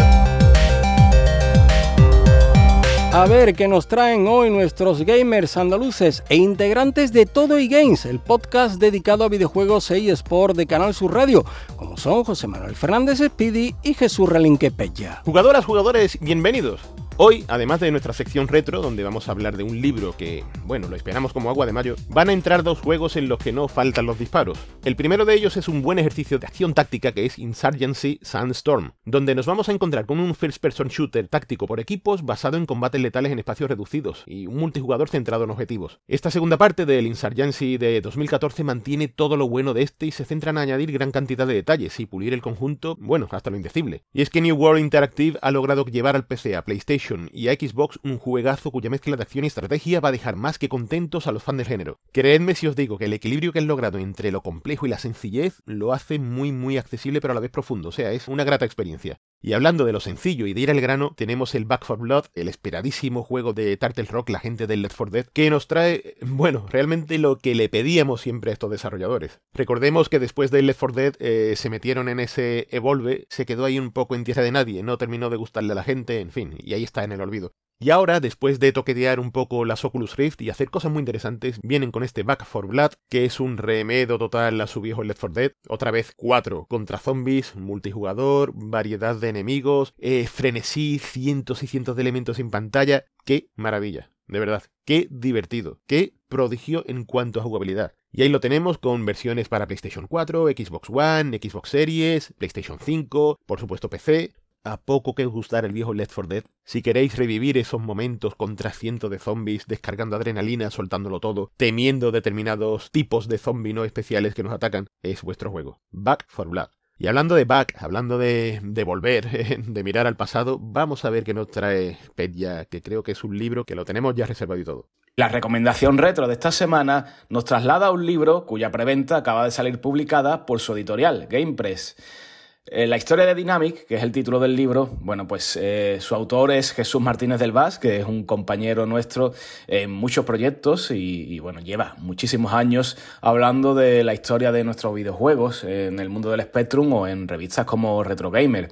A 3.12 3.28
ver 3.28 3.54
qué 3.54 3.68
nos 3.68 3.88
traen 3.88 4.26
hoy 4.26 4.50
nuestros 4.50 5.06
gamers 5.06 5.56
andaluces 5.56 6.24
e 6.30 6.36
integrantes 6.36 7.14
de 7.14 7.28
Todo 7.28 7.60
y 7.60 7.68
Games, 7.68 8.08
el 8.08 8.20
podcast 8.20 8.80
dedicado 8.80 9.24
a 9.24 9.30
videojuegos 9.30 9.92
e 9.92 10.10
eSport 10.10 10.56
de 10.56 10.66
Canal 10.66 10.96
Sur 10.96 11.14
Radio, 11.14 11.46
como 11.76 11.96
son 11.96 12.24
José 12.24 12.48
Manuel 12.48 12.76
Fernández 12.76 13.20
Speedy 13.20 13.76
y 13.84 13.94
Jesús 13.94 14.28
Relinque 14.28 14.72
Pella. 14.72 15.22
Jugadoras, 15.26 15.64
jugadores, 15.64 16.18
bienvenidos. 16.20 16.82
Hoy, 17.18 17.46
además 17.48 17.80
de 17.80 17.92
nuestra 17.92 18.12
sección 18.12 18.48
retro, 18.48 18.82
donde 18.82 19.04
vamos 19.04 19.28
a 19.28 19.34
hablar 19.34 19.56
de 19.56 19.62
un 19.62 19.80
libro 19.80 20.18
que, 20.18 20.44
bueno, 20.66 20.88
lo 20.88 20.96
esperamos 20.96 21.32
como 21.32 21.52
agua 21.52 21.68
de 21.68 21.72
mayo, 21.72 21.96
van 22.10 22.30
a 22.30 22.34
entrar 22.34 22.64
dos 22.64 22.80
juegos 22.80 23.16
en 23.18 23.30
los 23.30 23.38
que 23.38 23.52
no 23.52 23.68
faltan 23.68 24.08
los 24.08 24.18
disparos. 24.18 24.58
El 24.84 24.96
primero 24.96 25.24
de 25.24 25.36
ellos 25.36 25.56
es 25.56 25.68
un 25.68 25.84
buen 25.84 26.00
ejercicio 26.00 26.40
de 26.40 26.48
acción 26.48 26.74
táctica 26.74 27.12
que 27.12 27.28
es 27.28 27.38
Insurgency 27.38 28.20
Sandstorm, 28.24 28.94
donde 29.06 29.36
nos 29.36 29.46
vamos 29.46 29.70
a 29.70 29.74
encontrar 29.74 30.08
con 30.08 30.20
un 30.20 30.34
first-person 30.34 30.88
shooter 30.88 31.28
táctico 31.28 31.68
por 31.68 31.80
equipos 31.80 32.26
basado 32.26 32.58
en 32.58 32.66
combates 32.66 33.00
letales 33.00 33.32
en 33.32 33.38
espacios 33.38 33.70
reducidos 33.70 34.24
y 34.26 34.48
un 34.48 34.58
multijugador 34.58 35.08
centrado 35.08 35.44
en 35.44 35.52
objetivos. 35.52 36.00
Esta 36.08 36.32
segunda 36.32 36.58
parte 36.58 36.88
del 36.88 37.06
Insurgency 37.06 37.78
de 37.78 38.02
2014 38.02 38.64
mantiene 38.64 39.08
todo 39.08 39.38
lo 39.38 39.48
bueno 39.48 39.76
de 39.76 39.84
este 39.84 40.08
y 40.08 40.12
se 40.12 40.26
centra 40.26 40.50
en 40.50 40.58
añadir 40.58 40.92
gran 40.92 41.12
cantidad 41.12 41.46
de 41.46 41.54
detalles 41.54 42.00
y 42.00 42.08
pulir 42.08 42.34
el 42.34 42.42
conjunto, 42.42 42.98
bueno, 43.00 43.28
hasta 43.30 43.52
lo 43.52 43.56
indecible. 43.56 44.02
Y 44.14 44.24
es 44.24 44.32
que 44.32 44.42
New 44.42 44.56
World 44.56 44.82
Interactive 44.82 45.38
ha 45.44 45.52
logrado 45.52 45.86
llevar 45.86 46.16
al 46.16 46.26
PC, 46.26 46.56
a 46.56 46.66
PlayStation, 46.66 47.03
y 47.34 47.50
a 47.50 47.54
Xbox 47.54 48.00
un 48.04 48.18
juegazo 48.18 48.72
cuya 48.72 48.90
mezcla 48.90 49.18
de 49.18 49.24
acción 49.24 49.44
y 49.44 49.48
estrategia 49.48 50.00
va 50.00 50.10
a 50.10 50.14
dejar 50.14 50.36
más 50.36 50.58
que 50.58 50.70
contentos 50.70 51.28
a 51.28 51.32
los 51.32 51.44
fans 51.44 51.58
del 51.58 51.68
género. 51.68 52.00
Creedme 52.12 52.56
si 52.56 52.68
os 52.68 52.76
digo 52.76 52.98
que 52.98 53.06
el 53.06 53.14
equilibrio 53.14 53.52
que 53.52 53.60
han 53.60 53.68
logrado 53.68 53.98
entre 53.98 54.32
lo 54.32 54.42
complejo 54.42 54.86
y 54.86 54.90
la 54.90 55.00
sencillez 55.00 55.62
lo 55.66 55.92
hace 55.92 56.20
muy 56.20 56.52
muy 56.52 56.78
accesible 56.78 57.20
pero 57.20 57.32
a 57.32 57.36
la 57.36 57.42
vez 57.42 57.52
profundo, 57.52 57.90
o 57.90 57.92
sea, 57.92 58.12
es 58.12 58.28
una 58.28 58.44
grata 58.44 58.66
experiencia. 58.66 59.20
Y 59.46 59.52
hablando 59.52 59.84
de 59.84 59.92
lo 59.92 60.00
sencillo 60.00 60.48
y 60.48 60.54
de 60.54 60.62
ir 60.62 60.72
al 60.72 60.80
grano, 60.80 61.14
tenemos 61.18 61.54
el 61.54 61.66
Back 61.66 61.84
for 61.84 62.00
Blood, 62.00 62.28
el 62.34 62.48
esperadísimo 62.48 63.24
juego 63.24 63.52
de 63.52 63.76
Turtle 63.76 64.06
Rock, 64.06 64.30
la 64.30 64.40
gente 64.40 64.68
del 64.68 64.82
Left 64.82 64.96
4 64.96 65.12
Dead, 65.12 65.26
que 65.34 65.50
nos 65.50 65.68
trae, 65.68 66.16
bueno, 66.22 66.66
realmente 66.70 67.18
lo 67.18 67.38
que 67.38 67.54
le 67.54 67.68
pedíamos 67.68 68.22
siempre 68.22 68.52
a 68.52 68.54
estos 68.54 68.72
desarrolladores. 68.72 69.42
Recordemos 69.54 70.08
que 70.08 70.20
después 70.20 70.50
del 70.50 70.68
Left 70.68 70.80
4 70.80 70.96
Dead 70.96 71.14
eh, 71.20 71.56
se 71.58 71.70
metieron 71.70 72.08
en 72.08 72.22
ese 72.22 72.70
Evolve, 72.72 73.26
se 73.28 73.46
quedó 73.46 73.66
ahí 73.66 73.80
un 73.80 73.92
poco 73.92 74.16
en 74.16 74.24
tierra 74.24 74.44
de 74.44 74.54
nadie, 74.54 74.82
no 74.82 74.98
terminó 74.98 75.30
de 75.30 75.36
gustarle 75.36 75.74
a 75.74 75.76
la 75.76 75.84
gente, 75.84 76.22
en 76.22 76.32
fin, 76.32 76.56
y 76.60 76.74
ahí 76.74 76.84
está 76.86 76.93
en 77.02 77.14
el 77.14 77.22
olvido. 77.22 77.54
Y 77.80 77.90
ahora, 77.90 78.20
después 78.20 78.60
de 78.60 78.72
toquetear 78.72 79.20
un 79.20 79.32
poco 79.32 79.66
las 79.66 79.84
Oculus 79.84 80.16
Rift 80.16 80.42
y 80.42 80.50
hacer 80.50 80.70
cosas 80.70 80.92
muy 80.92 81.00
interesantes, 81.00 81.60
vienen 81.64 81.92
con 81.92 82.04
este 82.04 82.24
Back 82.24 82.46
for 82.46 82.68
Blood, 82.68 82.92
que 83.10 83.26
es 83.26 83.40
un 83.40 83.58
remedo 83.58 84.18
total 84.18 84.62
a 84.62 84.68
su 84.68 84.80
viejo 84.80 85.04
Left 85.04 85.20
4 85.20 85.34
Dead. 85.34 85.52
Otra 85.68 85.92
vez 85.92 86.14
cuatro 86.16 86.66
contra 86.70 86.98
zombies, 86.98 87.56
multijugador, 87.56 88.54
variedad 88.54 89.16
de 89.16 89.30
enemigos, 89.30 89.94
eh, 89.98 90.28
frenesí, 90.28 91.00
cientos 91.00 91.64
y 91.64 91.68
cientos 91.68 91.96
de 91.96 92.04
elementos 92.04 92.40
en 92.40 92.52
pantalla. 92.52 93.06
¡Qué 93.26 93.50
maravilla! 93.56 94.12
De 94.28 94.40
verdad, 94.40 94.64
qué 94.86 95.08
divertido, 95.12 95.82
qué 95.86 96.14
prodigio 96.30 96.84
en 96.88 97.04
cuanto 97.04 97.40
a 97.40 97.44
jugabilidad. 97.44 97.94
Y 98.12 98.22
ahí 98.22 98.30
lo 98.30 98.40
tenemos 98.40 98.78
con 98.78 99.06
versiones 99.06 99.50
para 99.50 99.68
PlayStation 99.68 100.08
4, 100.08 100.48
Xbox 100.50 100.90
One, 100.90 101.38
Xbox 101.38 101.70
Series, 101.70 102.34
PlayStation 102.38 102.78
5, 102.80 103.40
por 103.46 103.60
supuesto 103.60 103.90
PC, 103.90 104.34
a 104.64 104.78
poco 104.78 105.14
que 105.14 105.26
os 105.26 105.54
el 105.54 105.72
viejo 105.72 105.94
Left 105.94 106.14
4 106.14 106.30
Dead, 106.30 106.44
si 106.64 106.82
queréis 106.82 107.18
revivir 107.18 107.58
esos 107.58 107.82
momentos 107.82 108.36
contra 108.36 108.72
cientos 108.72 109.12
de 109.12 109.20
zombies, 109.20 109.68
descargando 109.68 110.16
adrenalina, 110.16 110.72
soltándolo 110.72 111.20
todo, 111.20 111.52
temiendo 111.58 112.12
determinados 112.12 112.90
tipos 112.92 113.28
de 113.28 113.38
zombies 113.38 113.76
no 113.76 113.84
especiales 113.84 114.34
que 114.34 114.44
nos 114.44 114.54
atacan, 114.54 114.88
es 115.02 115.22
vuestro 115.22 115.52
juego. 115.52 115.80
Back 115.92 116.26
for 116.28 116.48
Blood. 116.48 116.70
Y 116.98 117.08
hablando 117.08 117.36
de 117.36 117.46
back, 117.46 117.76
hablando 117.80 118.18
de, 118.18 118.62
de 118.64 118.84
volver, 118.84 119.64
de 119.68 119.84
mirar 119.84 120.08
al 120.08 120.16
pasado, 120.16 120.60
vamos 120.60 121.06
a 121.06 121.10
ver 121.10 121.24
qué 121.24 121.34
nos 121.34 121.50
trae 121.50 121.98
Petya, 122.16 122.66
que 122.66 122.82
creo 122.82 123.04
que 123.04 123.12
es 123.12 123.24
un 123.24 123.38
libro 123.38 123.66
que 123.66 123.76
lo 123.76 123.84
tenemos 123.84 124.16
ya 124.16 124.26
reservado 124.26 124.62
y 124.62 124.64
todo. 124.64 124.90
La 125.16 125.28
recomendación 125.28 125.98
retro 125.98 126.28
de 126.28 126.34
esta 126.34 126.52
semana 126.52 127.18
nos 127.30 127.46
traslada 127.46 127.88
a 127.88 127.92
un 127.92 128.06
libro 128.06 128.46
cuya 128.46 128.72
preventa 128.72 129.18
acaba 129.18 129.46
de 129.46 129.52
salir 129.52 129.80
publicada 129.80 130.46
por 130.46 130.60
su 130.60 130.74
editorial, 130.74 131.28
GamePress. 131.30 131.96
Eh, 131.98 132.33
la 132.72 132.96
historia 132.96 133.26
de 133.26 133.36
Dynamic, 133.36 133.86
que 133.86 133.96
es 133.96 134.04
el 134.04 134.12
título 134.12 134.40
del 134.40 134.56
libro, 134.56 134.90
bueno, 135.02 135.28
pues 135.28 135.60
eh, 135.62 135.98
su 136.00 136.16
autor 136.16 136.52
es 136.52 136.72
Jesús 136.72 137.02
Martínez 137.02 137.40
del 137.40 137.52
Vaz, 137.52 137.78
que 137.78 138.00
es 138.00 138.06
un 138.06 138.24
compañero 138.24 138.86
nuestro 138.86 139.34
en 139.68 139.92
muchos 139.92 140.24
proyectos 140.24 140.90
y, 140.92 141.38
bueno, 141.40 141.60
lleva 141.60 141.96
muchísimos 141.98 142.54
años 142.54 142.98
hablando 143.20 143.76
de 143.76 144.04
la 144.06 144.14
historia 144.14 144.54
de 144.54 144.64
nuestros 144.64 144.96
videojuegos 144.96 145.66
en 145.66 146.00
el 146.00 146.10
mundo 146.10 146.32
del 146.32 146.42
Spectrum 146.42 146.92
o 146.94 147.08
en 147.08 147.28
revistas 147.28 147.66
como 147.66 148.02
Retro 148.04 148.32
Gamer. 148.32 148.72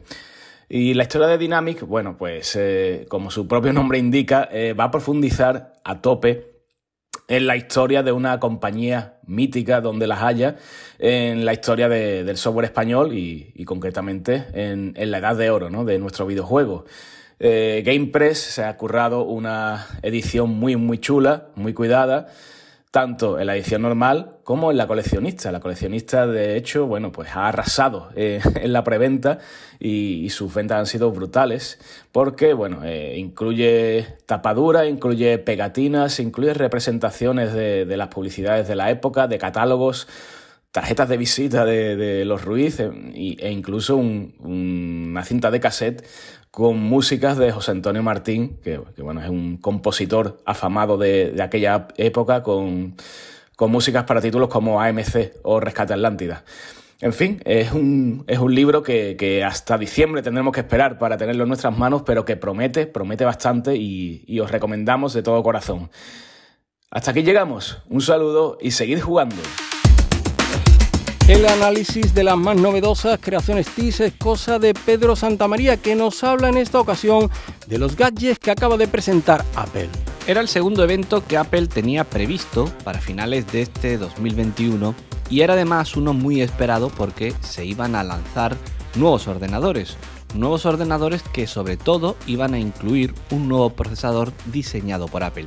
Y 0.69 0.93
la 0.93 1.03
historia 1.03 1.27
de 1.27 1.37
Dynamic, 1.37 1.81
bueno, 1.81 2.15
pues 2.17 2.55
eh, 2.55 3.05
como 3.09 3.29
su 3.29 3.45
propio 3.45 3.73
nombre 3.73 3.97
indica, 3.99 4.49
va 4.79 4.85
a 4.85 4.91
profundizar 4.91 5.73
a 5.83 6.01
tope 6.01 6.50
en 7.31 7.47
la 7.47 7.55
historia 7.55 8.03
de 8.03 8.11
una 8.11 8.41
compañía 8.41 9.13
mítica 9.25 9.79
donde 9.79 10.05
las 10.05 10.21
haya, 10.21 10.57
en 10.99 11.45
la 11.45 11.53
historia 11.53 11.87
del 11.87 12.35
software 12.35 12.65
español 12.65 13.13
y, 13.13 13.63
concretamente 13.63 14.47
en, 14.53 14.93
la 15.09 15.19
edad 15.19 15.37
de 15.37 15.49
oro 15.49 15.69
¿no? 15.69 15.85
de 15.85 15.97
nuestro 15.97 16.25
videojuego. 16.25 16.83
Eh, 17.39 17.83
GamePress 17.85 18.37
se 18.37 18.65
ha 18.65 18.75
currado 18.75 19.23
una 19.23 19.87
edición 20.01 20.49
muy, 20.49 20.75
muy 20.75 20.97
chula, 20.97 21.47
muy 21.55 21.73
cuidada, 21.73 22.27
tanto 22.91 23.39
en 23.39 23.47
la 23.47 23.55
edición 23.55 23.81
normal 23.81 24.35
como 24.43 24.69
en 24.69 24.77
la 24.77 24.85
coleccionista. 24.85 25.51
La 25.51 25.61
coleccionista, 25.61 26.27
de 26.27 26.57
hecho, 26.57 26.85
bueno, 26.85 27.13
pues 27.13 27.29
ha 27.35 27.47
arrasado 27.47 28.09
eh, 28.15 28.41
en 28.55 28.73
la 28.73 28.83
preventa 28.83 29.39
y, 29.79 30.29
sus 30.29 30.53
ventas 30.53 30.77
han 30.77 30.85
sido 30.85 31.11
brutales 31.11 31.79
porque, 32.11 32.53
bueno, 32.53 32.83
eh, 32.83 33.17
incluye 33.17 34.17
tapadura, 34.25 34.85
incluye 34.85 35.37
pegatinas, 35.39 36.19
incluye 36.19 36.53
representaciones 36.53 37.53
de, 37.53 37.85
las 37.97 38.09
publicidades 38.09 38.67
de 38.67 38.75
la 38.75 38.91
época, 38.91 39.27
de 39.27 39.37
catálogos, 39.37 40.07
tarjetas 40.71 41.07
de 41.09 41.17
visita 41.17 41.65
de, 41.65 42.23
los 42.25 42.43
Ruiz 42.43 42.79
e, 42.79 42.91
e 43.13 43.51
incluso 43.51 43.95
una 43.95 45.23
cinta 45.23 45.49
de 45.49 45.59
cassette 45.59 46.05
con 46.51 46.77
músicas 46.77 47.37
de 47.37 47.51
José 47.51 47.71
Antonio 47.71 48.03
Martín, 48.03 48.59
que, 48.61 48.77
bueno, 49.01 49.21
es 49.21 49.29
un 49.29 49.57
compositor 49.57 50.41
afamado 50.45 50.97
de, 50.97 51.35
aquella 51.41 51.87
época, 51.95 52.43
con, 52.43 52.95
músicas 53.59 54.03
para 54.05 54.21
títulos 54.21 54.49
como 54.49 54.81
AMC 54.81 55.33
o 55.43 55.59
Rescate 55.59 55.93
Atlántida. 55.93 56.43
En 56.99 57.13
fin, 57.13 57.41
es 57.45 57.71
un, 57.71 58.23
es 58.27 58.39
un 58.39 58.53
libro 58.53 58.83
que, 58.83 59.43
hasta 59.45 59.77
diciembre 59.77 60.21
tendremos 60.21 60.53
que 60.53 60.59
esperar 60.59 60.97
para 60.97 61.17
tenerlo 61.17 61.43
en 61.43 61.47
nuestras 61.47 61.75
manos, 61.75 62.01
pero 62.05 62.25
que 62.25 62.35
promete, 62.35 62.85
promete 62.85 63.23
bastante 63.23 63.75
y, 63.75 64.23
y 64.27 64.39
os 64.39 64.51
recomendamos 64.51 65.13
de 65.13 65.23
todo 65.23 65.41
corazón. 65.41 65.89
Hasta 66.89 67.11
aquí 67.11 67.23
llegamos. 67.23 67.81
Un 67.87 68.01
saludo 68.01 68.57
y 68.59 68.71
seguid 68.71 68.99
jugando. 68.99 69.37
El 71.27 71.45
análisis 71.45 72.13
de 72.13 72.23
las 72.23 72.35
más 72.35 72.57
novedosas 72.57 73.19
creaciones 73.21 73.67
TIS 73.67 73.99
es 74.01 74.13
cosa 74.13 74.59
de 74.59 74.73
Pedro 74.73 75.15
Santamaría, 75.15 75.77
que 75.77 75.95
nos 75.95 76.23
habla 76.23 76.49
en 76.49 76.57
esta 76.57 76.79
ocasión 76.79 77.29
de 77.67 77.77
los 77.77 77.95
gadgets 77.95 78.39
que 78.39 78.51
acaba 78.51 78.75
de 78.75 78.87
presentar 78.87 79.45
Apple. 79.55 79.87
Era 80.27 80.41
el 80.41 80.47
segundo 80.47 80.83
evento 80.83 81.25
que 81.25 81.37
Apple 81.37 81.67
tenía 81.67 82.03
previsto 82.03 82.65
para 82.83 82.99
finales 82.99 83.49
de 83.51 83.61
este 83.61 83.97
2021 83.97 84.95
y 85.29 85.41
era 85.41 85.53
además 85.53 85.95
uno 85.95 86.13
muy 86.13 86.41
esperado 86.41 86.89
porque 86.89 87.33
se 87.41 87.65
iban 87.65 87.95
a 87.95 88.03
lanzar 88.03 88.57
nuevos 88.95 89.27
ordenadores. 89.27 89.97
Nuevos 90.33 90.65
ordenadores 90.65 91.21
que 91.21 91.45
sobre 91.45 91.77
todo 91.77 92.17
iban 92.25 92.55
a 92.55 92.59
incluir 92.59 93.13
un 93.29 93.47
nuevo 93.47 93.69
procesador 93.69 94.33
diseñado 94.47 95.07
por 95.07 95.23
Apple. 95.23 95.45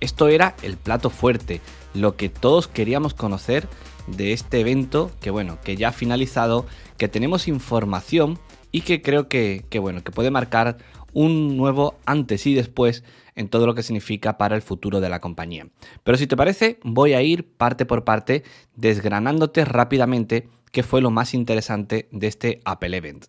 Esto 0.00 0.26
era 0.26 0.56
el 0.62 0.76
plato 0.76 1.10
fuerte, 1.10 1.60
lo 1.94 2.16
que 2.16 2.28
todos 2.28 2.66
queríamos 2.66 3.14
conocer 3.14 3.68
de 4.06 4.32
este 4.32 4.60
evento 4.60 5.10
que 5.20 5.30
bueno, 5.30 5.58
que 5.62 5.76
ya 5.76 5.88
ha 5.88 5.92
finalizado, 5.92 6.66
que 6.96 7.08
tenemos 7.08 7.48
información 7.48 8.38
y 8.70 8.80
que 8.80 9.02
creo 9.02 9.28
que, 9.28 9.64
bueno, 9.80 10.02
que 10.02 10.12
puede 10.12 10.30
marcar 10.30 10.78
un 11.12 11.56
nuevo 11.56 11.98
antes 12.06 12.46
y 12.46 12.54
después 12.54 13.04
en 13.34 13.48
todo 13.48 13.66
lo 13.66 13.74
que 13.74 13.82
significa 13.82 14.38
para 14.38 14.56
el 14.56 14.62
futuro 14.62 15.00
de 15.00 15.08
la 15.08 15.20
compañía. 15.20 15.68
Pero 16.02 16.18
si 16.18 16.26
te 16.26 16.36
parece, 16.36 16.78
voy 16.82 17.12
a 17.12 17.22
ir 17.22 17.46
parte 17.56 17.86
por 17.86 18.04
parte 18.04 18.42
desgranándote 18.76 19.64
rápidamente 19.64 20.48
qué 20.70 20.82
fue 20.82 21.02
lo 21.02 21.10
más 21.10 21.34
interesante 21.34 22.08
de 22.12 22.26
este 22.26 22.60
Apple 22.64 22.96
Event. 22.96 23.26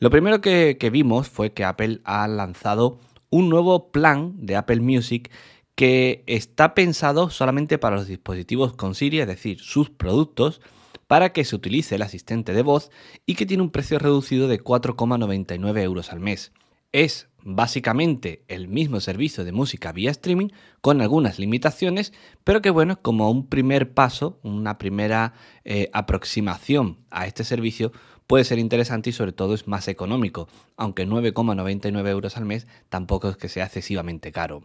Lo 0.00 0.10
primero 0.10 0.40
que, 0.40 0.76
que 0.78 0.90
vimos 0.90 1.28
fue 1.28 1.52
que 1.52 1.64
Apple 1.64 2.00
ha 2.04 2.26
lanzado 2.28 2.98
un 3.30 3.50
nuevo 3.50 3.90
plan 3.90 4.34
de 4.36 4.56
Apple 4.56 4.80
Music 4.80 5.30
que 5.78 6.24
está 6.26 6.74
pensado 6.74 7.30
solamente 7.30 7.78
para 7.78 7.94
los 7.94 8.08
dispositivos 8.08 8.72
con 8.74 8.96
Siri, 8.96 9.20
es 9.20 9.28
decir, 9.28 9.60
sus 9.60 9.90
productos, 9.90 10.60
para 11.06 11.32
que 11.32 11.44
se 11.44 11.54
utilice 11.54 11.94
el 11.94 12.02
asistente 12.02 12.52
de 12.52 12.62
voz 12.62 12.90
y 13.26 13.36
que 13.36 13.46
tiene 13.46 13.62
un 13.62 13.70
precio 13.70 14.00
reducido 14.00 14.48
de 14.48 14.60
4,99 14.60 15.80
euros 15.80 16.10
al 16.12 16.18
mes. 16.18 16.50
Es 16.90 17.28
básicamente 17.44 18.42
el 18.48 18.66
mismo 18.66 18.98
servicio 18.98 19.44
de 19.44 19.52
música 19.52 19.92
vía 19.92 20.10
streaming 20.10 20.48
con 20.80 21.00
algunas 21.00 21.38
limitaciones, 21.38 22.12
pero 22.42 22.60
que 22.60 22.70
bueno, 22.70 23.00
como 23.00 23.30
un 23.30 23.46
primer 23.46 23.94
paso, 23.94 24.40
una 24.42 24.78
primera 24.78 25.34
eh, 25.64 25.90
aproximación 25.92 26.98
a 27.08 27.28
este 27.28 27.44
servicio, 27.44 27.92
puede 28.28 28.44
ser 28.44 28.60
interesante 28.60 29.10
y 29.10 29.12
sobre 29.12 29.32
todo 29.32 29.54
es 29.54 29.66
más 29.66 29.88
económico, 29.88 30.48
aunque 30.76 31.08
9,99 31.08 32.08
euros 32.08 32.36
al 32.36 32.44
mes 32.44 32.68
tampoco 32.90 33.30
es 33.30 33.36
que 33.36 33.48
sea 33.48 33.64
excesivamente 33.64 34.30
caro. 34.30 34.62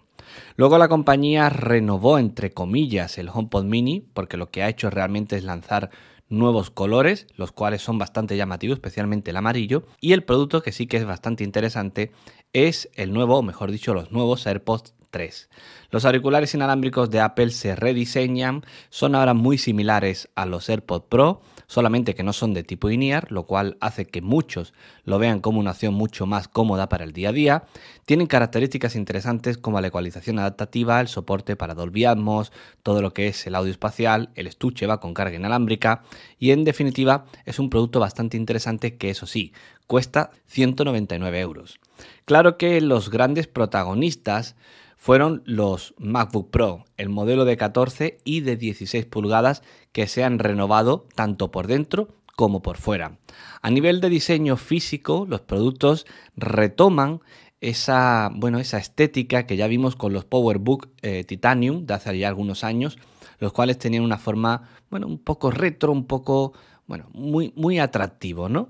Luego 0.57 0.77
la 0.77 0.89
compañía 0.89 1.49
renovó 1.49 2.19
entre 2.19 2.51
comillas 2.51 3.17
el 3.17 3.29
HomePod 3.29 3.63
mini 3.63 4.05
porque 4.13 4.37
lo 4.37 4.51
que 4.51 4.63
ha 4.63 4.69
hecho 4.69 4.89
realmente 4.89 5.37
es 5.37 5.45
lanzar 5.45 5.89
nuevos 6.29 6.71
colores, 6.71 7.27
los 7.35 7.51
cuales 7.51 7.81
son 7.81 7.97
bastante 7.97 8.35
llamativos, 8.35 8.77
especialmente 8.77 9.31
el 9.31 9.37
amarillo, 9.37 9.85
y 10.01 10.11
el 10.13 10.23
producto 10.23 10.61
que 10.61 10.71
sí 10.71 10.87
que 10.87 10.97
es 10.97 11.05
bastante 11.05 11.43
interesante 11.43 12.11
es 12.51 12.89
el 12.95 13.13
nuevo, 13.13 13.37
o 13.37 13.43
mejor 13.43 13.71
dicho, 13.71 13.93
los 13.93 14.11
nuevos 14.11 14.45
AirPods 14.45 14.93
3. 15.13 15.49
Los 15.91 16.05
auriculares 16.05 16.55
inalámbricos 16.55 17.11
de 17.11 17.21
Apple 17.21 17.51
se 17.51 17.75
rediseñan, 17.75 18.65
son 18.89 19.13
ahora 19.13 19.35
muy 19.35 19.59
similares 19.59 20.27
a 20.33 20.47
los 20.47 20.67
AirPods 20.67 21.05
Pro, 21.07 21.41
solamente 21.67 22.15
que 22.15 22.23
no 22.23 22.33
son 22.33 22.55
de 22.55 22.63
tipo 22.63 22.89
INEAR, 22.89 23.31
lo 23.31 23.45
cual 23.45 23.77
hace 23.79 24.05
que 24.05 24.21
muchos 24.21 24.73
lo 25.05 25.19
vean 25.19 25.39
como 25.39 25.59
una 25.59 25.71
opción 25.71 25.93
mucho 25.93 26.25
más 26.25 26.47
cómoda 26.47 26.89
para 26.89 27.03
el 27.03 27.13
día 27.13 27.29
a 27.29 27.31
día. 27.31 27.63
Tienen 28.05 28.25
características 28.25 28.95
interesantes 28.95 29.59
como 29.59 29.79
la 29.79 29.87
ecualización 29.87 30.39
adaptativa, 30.39 30.99
el 30.99 31.07
soporte 31.07 31.55
para 31.55 31.75
Dolby 31.75 32.05
Atmos, 32.05 32.51
todo 32.81 33.03
lo 33.03 33.13
que 33.13 33.27
es 33.27 33.45
el 33.45 33.53
audio 33.53 33.71
espacial, 33.71 34.31
el 34.33 34.47
estuche 34.47 34.87
va 34.87 34.99
con 34.99 35.13
carga 35.13 35.35
inalámbrica 35.35 36.01
y 36.39 36.51
en 36.51 36.63
definitiva 36.63 37.25
es 37.45 37.59
un 37.59 37.69
producto 37.69 37.99
bastante 37.99 38.35
interesante 38.35 38.97
que 38.97 39.11
eso 39.11 39.27
sí, 39.27 39.53
cuesta 39.85 40.31
199 40.47 41.39
euros. 41.39 41.79
Claro 42.25 42.57
que 42.57 42.81
los 42.81 43.09
grandes 43.09 43.45
protagonistas 43.47 44.55
fueron 45.03 45.43
los 45.45 45.93
MacBook 45.97 46.49
Pro, 46.49 46.85
el 46.95 47.09
modelo 47.09 47.43
de 47.43 47.57
14 47.57 48.19
y 48.23 48.39
de 48.39 48.55
16 48.55 49.05
pulgadas 49.05 49.61
que 49.91 50.07
se 50.07 50.23
han 50.23 50.39
renovado 50.39 51.09
tanto 51.13 51.51
por 51.51 51.67
dentro 51.67 52.07
como 52.37 52.61
por 52.61 52.77
fuera. 52.77 53.17
A 53.61 53.69
nivel 53.69 53.99
de 53.99 54.07
diseño 54.07 54.55
físico, 54.55 55.25
los 55.27 55.41
productos 55.41 56.05
retoman 56.37 57.19
esa, 57.59 58.31
bueno, 58.33 58.59
esa 58.59 58.77
estética 58.77 59.45
que 59.45 59.57
ya 59.57 59.67
vimos 59.67 59.97
con 59.97 60.13
los 60.13 60.23
PowerBook 60.23 60.87
eh, 61.01 61.25
Titanium 61.25 61.85
de 61.85 61.95
hace 61.95 62.17
ya 62.17 62.29
algunos 62.29 62.63
años, 62.63 62.97
los 63.39 63.51
cuales 63.51 63.77
tenían 63.77 64.05
una 64.05 64.17
forma, 64.17 64.69
bueno, 64.89 65.07
un 65.07 65.17
poco 65.17 65.51
retro, 65.51 65.91
un 65.91 66.07
poco, 66.07 66.53
bueno, 66.87 67.09
muy, 67.11 67.51
muy 67.57 67.77
atractivo, 67.77 68.47
¿no? 68.47 68.69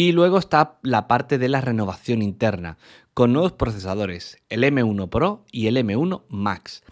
Y 0.00 0.12
luego 0.12 0.38
está 0.38 0.78
la 0.82 1.08
parte 1.08 1.38
de 1.38 1.48
la 1.48 1.60
renovación 1.60 2.22
interna, 2.22 2.78
con 3.14 3.32
nuevos 3.32 3.50
procesadores, 3.50 4.38
el 4.48 4.62
M1 4.62 5.08
Pro 5.08 5.44
y 5.50 5.66
el 5.66 5.76
M1 5.76 6.22
Max. 6.28 6.84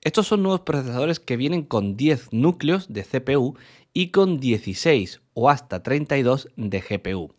Estos 0.00 0.28
son 0.28 0.42
nuevos 0.42 0.62
procesadores 0.62 1.20
que 1.20 1.36
vienen 1.36 1.64
con 1.64 1.98
10 1.98 2.32
núcleos 2.32 2.90
de 2.90 3.04
CPU 3.04 3.58
y 3.92 4.12
con 4.12 4.40
16 4.40 5.20
o 5.34 5.50
hasta 5.50 5.82
32 5.82 6.48
de 6.56 6.80
GPU. 6.80 7.34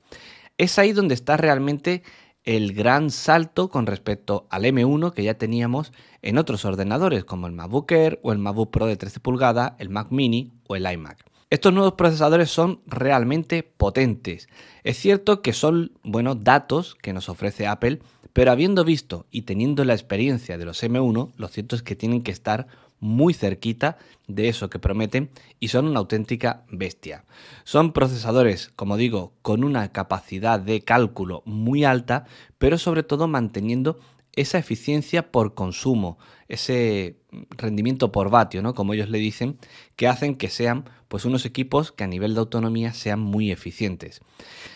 Es 0.60 0.78
ahí 0.78 0.92
donde 0.92 1.16
está 1.16 1.38
realmente 1.38 2.04
el 2.44 2.74
gran 2.74 3.10
salto 3.10 3.72
con 3.72 3.88
respecto 3.88 4.46
al 4.52 4.66
M1 4.66 5.12
que 5.12 5.24
ya 5.24 5.40
teníamos 5.40 5.92
en 6.22 6.38
otros 6.38 6.66
ordenadores 6.66 7.26
como 7.26 7.48
el 7.48 7.54
MacBook 7.54 7.92
Air 7.92 8.20
o 8.22 8.32
el 8.32 8.38
MacBook 8.38 8.70
Pro 8.70 8.86
de 8.86 8.96
13 8.96 9.22
pulgadas, 9.22 9.74
el 9.80 9.90
Mac 9.90 10.12
Mini 10.12 10.54
o 10.68 10.76
el 10.76 10.86
iMac. 10.86 11.35
Estos 11.56 11.72
nuevos 11.72 11.94
procesadores 11.94 12.52
son 12.52 12.82
realmente 12.86 13.64
potentes. 13.64 14.50
Es 14.84 14.98
cierto 14.98 15.42
que 15.42 15.54
son 15.54 15.94
buenos 16.04 16.44
datos 16.44 16.96
que 16.96 17.14
nos 17.14 17.30
ofrece 17.30 17.66
Apple, 17.66 18.02
pero 18.34 18.52
habiendo 18.52 18.84
visto 18.84 19.26
y 19.32 19.44
teniendo 19.44 19.86
la 19.86 19.94
experiencia 19.94 20.58
de 20.58 20.66
los 20.66 20.84
M1, 20.84 21.32
lo 21.34 21.48
cierto 21.48 21.78
es 21.78 21.82
que 21.82 21.96
tienen 21.96 22.24
que 22.24 22.32
estar 22.32 22.68
muy 23.00 23.34
cerquita 23.34 23.98
de 24.28 24.50
eso 24.50 24.70
que 24.70 24.80
prometen 24.80 25.30
y 25.62 25.70
son 25.70 25.88
una 25.88 26.00
auténtica 26.00 26.66
bestia. 26.70 27.24
Son 27.64 27.94
procesadores, 27.94 28.74
como 28.76 28.98
digo, 28.98 29.32
con 29.42 29.64
una 29.64 29.94
capacidad 29.94 30.60
de 30.60 30.82
cálculo 30.82 31.42
muy 31.46 31.86
alta, 31.86 32.26
pero 32.58 32.78
sobre 32.78 33.04
todo 33.04 33.30
manteniendo 33.30 33.98
esa 34.36 34.58
eficiencia 34.58 35.32
por 35.32 35.54
consumo, 35.54 36.18
ese 36.48 37.18
rendimiento 37.50 38.12
por 38.12 38.30
vatio, 38.30 38.62
¿no? 38.62 38.74
Como 38.74 38.94
ellos 38.94 39.10
le 39.10 39.18
dicen, 39.18 39.58
que 39.96 40.08
hacen 40.08 40.36
que 40.36 40.50
sean 40.50 40.90
pues 41.08 41.26
unos 41.26 41.46
equipos 41.46 41.92
que 41.92 42.04
a 42.04 42.08
nivel 42.08 42.34
de 42.34 42.40
autonomía 42.42 42.94
sean 42.94 43.20
muy 43.20 43.52
eficientes. 43.52 44.22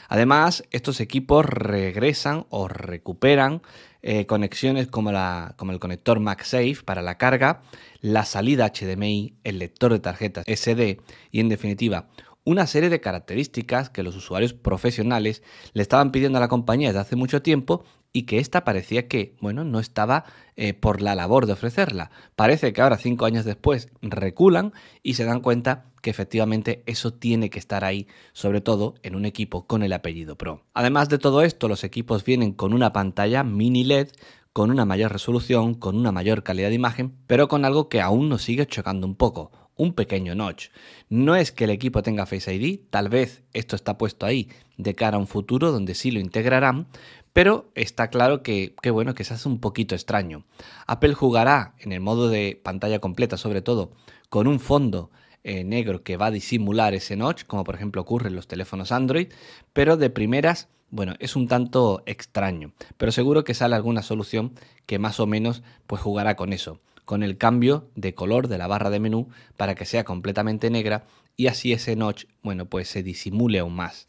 Además, 0.07 0.63
estos 0.71 0.99
equipos 0.99 1.45
regresan 1.45 2.45
o 2.49 2.67
recuperan 2.67 3.61
eh, 4.01 4.25
conexiones 4.25 4.87
como, 4.87 5.11
la, 5.11 5.55
como 5.57 5.71
el 5.71 5.79
conector 5.79 6.19
MagSafe 6.19 6.77
para 6.85 7.01
la 7.01 7.17
carga, 7.17 7.61
la 8.01 8.25
salida 8.25 8.71
HDMI, 8.71 9.35
el 9.43 9.59
lector 9.59 9.91
de 9.91 9.99
tarjetas 9.99 10.45
SD 10.47 11.01
y 11.31 11.39
en 11.39 11.49
definitiva 11.49 12.07
una 12.45 12.65
serie 12.65 12.89
de 12.89 13.01
características 13.01 13.89
que 13.89 14.01
los 14.01 14.15
usuarios 14.15 14.53
profesionales 14.53 15.43
le 15.73 15.83
estaban 15.83 16.11
pidiendo 16.11 16.37
a 16.37 16.41
la 16.41 16.47
compañía 16.47 16.87
desde 16.87 17.01
hace 17.01 17.15
mucho 17.15 17.41
tiempo 17.41 17.83
y 18.11 18.23
que 18.23 18.39
esta 18.39 18.63
parecía 18.63 19.07
que, 19.07 19.35
bueno, 19.39 19.63
no 19.63 19.79
estaba 19.79 20.25
eh, 20.55 20.73
por 20.73 21.01
la 21.01 21.15
labor 21.15 21.45
de 21.45 21.53
ofrecerla. 21.53 22.11
Parece 22.35 22.73
que 22.73 22.81
ahora, 22.81 22.97
cinco 22.97 23.25
años 23.25 23.45
después, 23.45 23.89
reculan 24.01 24.73
y 25.03 25.13
se 25.13 25.25
dan 25.25 25.41
cuenta 25.41 25.85
que 26.01 26.09
efectivamente 26.09 26.83
eso 26.85 27.13
tiene 27.13 27.49
que 27.49 27.59
estar 27.59 27.83
ahí, 27.83 28.07
sobre 28.33 28.61
todo 28.61 28.95
en 29.03 29.15
un 29.15 29.25
equipo 29.25 29.67
con 29.67 29.83
el 29.83 29.93
apellido 29.93 30.37
Pro. 30.37 30.63
Además 30.73 31.09
de 31.09 31.17
todo 31.17 31.41
esto, 31.41 31.67
los 31.67 31.83
equipos 31.83 32.23
vienen 32.23 32.53
con 32.53 32.73
una 32.73 32.93
pantalla 32.93 33.43
mini 33.43 33.83
LED 33.83 34.09
con 34.53 34.71
una 34.71 34.85
mayor 34.85 35.11
resolución, 35.11 35.75
con 35.75 35.95
una 35.95 36.11
mayor 36.11 36.43
calidad 36.43 36.69
de 36.69 36.75
imagen, 36.75 37.15
pero 37.27 37.47
con 37.47 37.65
algo 37.65 37.87
que 37.87 38.01
aún 38.01 38.29
nos 38.29 38.41
sigue 38.41 38.65
chocando 38.65 39.05
un 39.05 39.15
poco, 39.15 39.51
un 39.79 39.93
pequeño 39.93 40.35
notch. 40.35 40.67
No 41.09 41.35
es 41.35 41.51
que 41.51 41.63
el 41.63 41.69
equipo 41.69 42.03
tenga 42.03 42.25
Face 42.25 42.53
ID, 42.53 42.81
tal 42.89 43.07
vez 43.07 43.43
esto 43.53 43.75
está 43.75 43.97
puesto 43.97 44.25
ahí 44.25 44.49
de 44.77 44.93
cara 44.93 45.15
a 45.15 45.19
un 45.19 45.25
futuro 45.25 45.71
donde 45.71 45.95
sí 45.95 46.11
lo 46.11 46.19
integrarán, 46.19 46.87
pero 47.31 47.71
está 47.75 48.09
claro 48.09 48.43
que, 48.43 48.75
bueno, 48.91 49.15
que 49.15 49.23
se 49.23 49.33
hace 49.33 49.47
un 49.47 49.59
poquito 49.59 49.95
extraño. 49.95 50.43
Apple 50.85 51.13
jugará 51.13 51.75
en 51.79 51.93
el 51.93 52.01
modo 52.01 52.29
de 52.29 52.59
pantalla 52.61 52.99
completa, 52.99 53.37
sobre 53.37 53.61
todo, 53.61 53.91
con 54.29 54.47
un 54.47 54.59
fondo 54.59 55.11
eh, 55.43 55.63
negro 55.63 56.03
que 56.03 56.17
va 56.17 56.27
a 56.27 56.31
disimular 56.31 56.93
ese 56.93 57.15
notch, 57.15 57.45
como 57.45 57.63
por 57.63 57.75
ejemplo 57.75 58.01
ocurre 58.01 58.27
en 58.27 58.35
los 58.35 58.47
teléfonos 58.47 58.91
Android, 58.91 59.29
pero 59.71 59.95
de 59.95 60.09
primeras, 60.09 60.67
bueno, 60.89 61.13
es 61.19 61.37
un 61.37 61.47
tanto 61.47 62.03
extraño. 62.05 62.73
Pero 62.97 63.13
seguro 63.13 63.45
que 63.45 63.53
sale 63.53 63.75
alguna 63.75 64.01
solución 64.01 64.55
que 64.85 64.99
más 64.99 65.21
o 65.21 65.25
menos 65.25 65.63
pues 65.87 66.01
jugará 66.01 66.35
con 66.35 66.51
eso, 66.51 66.81
con 67.09 67.23
el 67.23 67.39
cambio 67.39 67.89
de 67.95 68.13
color 68.13 68.47
de 68.47 68.59
la 68.59 68.67
barra 68.67 68.91
de 68.91 68.99
menú 68.99 69.29
para 69.57 69.73
que 69.73 69.85
sea 69.85 70.03
completamente 70.03 70.69
negra 70.69 71.07
y 71.35 71.47
así 71.47 71.73
ese 71.73 71.95
notch, 71.95 72.25
bueno, 72.43 72.67
pues 72.67 72.87
se 72.87 73.01
disimule 73.01 73.57
aún 73.57 73.73
más. 73.73 74.05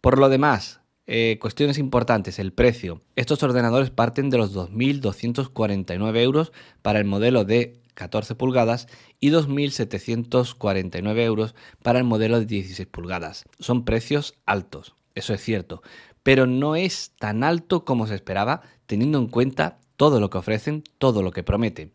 Por 0.00 0.16
lo 0.16 0.30
demás, 0.30 0.80
eh, 1.06 1.36
cuestiones 1.42 1.76
importantes, 1.76 2.38
el 2.38 2.54
precio. 2.54 3.02
Estos 3.16 3.42
ordenadores 3.42 3.90
parten 3.90 4.30
de 4.30 4.38
los 4.38 4.56
2.249 4.56 6.22
euros 6.22 6.52
para 6.80 6.98
el 6.98 7.04
modelo 7.04 7.44
de 7.44 7.82
14 7.92 8.34
pulgadas 8.34 8.88
y 9.20 9.28
2.749 9.28 11.18
euros 11.24 11.54
para 11.82 11.98
el 11.98 12.06
modelo 12.06 12.40
de 12.40 12.46
16 12.46 12.88
pulgadas. 12.88 13.44
Son 13.58 13.84
precios 13.84 14.36
altos, 14.46 14.94
eso 15.14 15.34
es 15.34 15.42
cierto, 15.42 15.82
pero 16.22 16.46
no 16.46 16.76
es 16.76 17.12
tan 17.18 17.44
alto 17.44 17.84
como 17.84 18.06
se 18.06 18.14
esperaba 18.14 18.62
teniendo 18.86 19.18
en 19.18 19.26
cuenta 19.26 19.80
todo 19.98 20.20
lo 20.20 20.30
que 20.30 20.38
ofrecen, 20.38 20.84
todo 20.96 21.22
lo 21.22 21.32
que 21.32 21.42
prometen. 21.42 21.92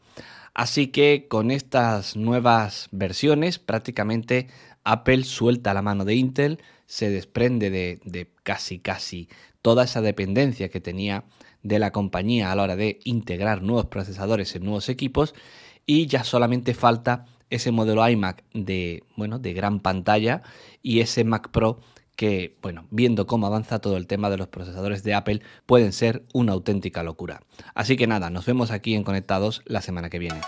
Así 0.53 0.87
que 0.87 1.27
con 1.27 1.49
estas 1.49 2.15
nuevas 2.15 2.87
versiones 2.91 3.57
prácticamente 3.57 4.47
Apple 4.83 5.23
suelta 5.23 5.73
la 5.73 5.81
mano 5.81 6.05
de 6.05 6.15
Intel, 6.15 6.59
se 6.85 7.09
desprende 7.09 7.69
de, 7.71 8.31
casi 8.43 8.79
casi 8.79 9.29
toda 9.61 9.85
esa 9.85 10.01
dependencia 10.01 10.69
que 10.69 10.81
tenía 10.81 11.23
de 11.63 11.79
la 11.79 11.91
compañía 11.91 12.51
a 12.51 12.55
la 12.55 12.63
hora 12.63 12.75
de 12.75 12.99
integrar 13.03 13.61
nuevos 13.61 13.85
procesadores 13.85 14.55
en 14.55 14.63
nuevos 14.63 14.89
equipos 14.89 15.33
y 15.85 16.07
ya 16.07 16.23
solamente 16.23 16.73
falta 16.73 17.25
ese 17.49 17.71
modelo 17.71 18.07
iMac 18.07 18.43
de, 18.53 19.03
bueno, 19.15 19.39
de 19.39 19.53
gran 19.53 19.79
pantalla 19.79 20.43
y 20.81 20.99
ese 20.99 21.23
Mac 21.23 21.49
Pro 21.51 21.79
que, 22.15 22.57
bueno, 22.61 22.85
viendo 22.91 23.27
cómo 23.27 23.47
avanza 23.47 23.79
todo 23.79 23.97
el 23.97 24.07
tema 24.07 24.29
de 24.29 24.37
los 24.37 24.47
procesadores 24.47 25.03
de 25.03 25.13
Apple, 25.13 25.41
pueden 25.65 25.93
ser 25.93 26.23
una 26.33 26.53
auténtica 26.53 27.03
locura. 27.03 27.41
Así 27.73 27.97
que 27.97 28.07
nada, 28.07 28.29
nos 28.29 28.45
vemos 28.45 28.71
aquí 28.71 28.95
en 28.95 29.03
Conectados 29.03 29.61
la 29.65 29.81
semana 29.81 30.09
que 30.09 30.19
viene. 30.19 30.41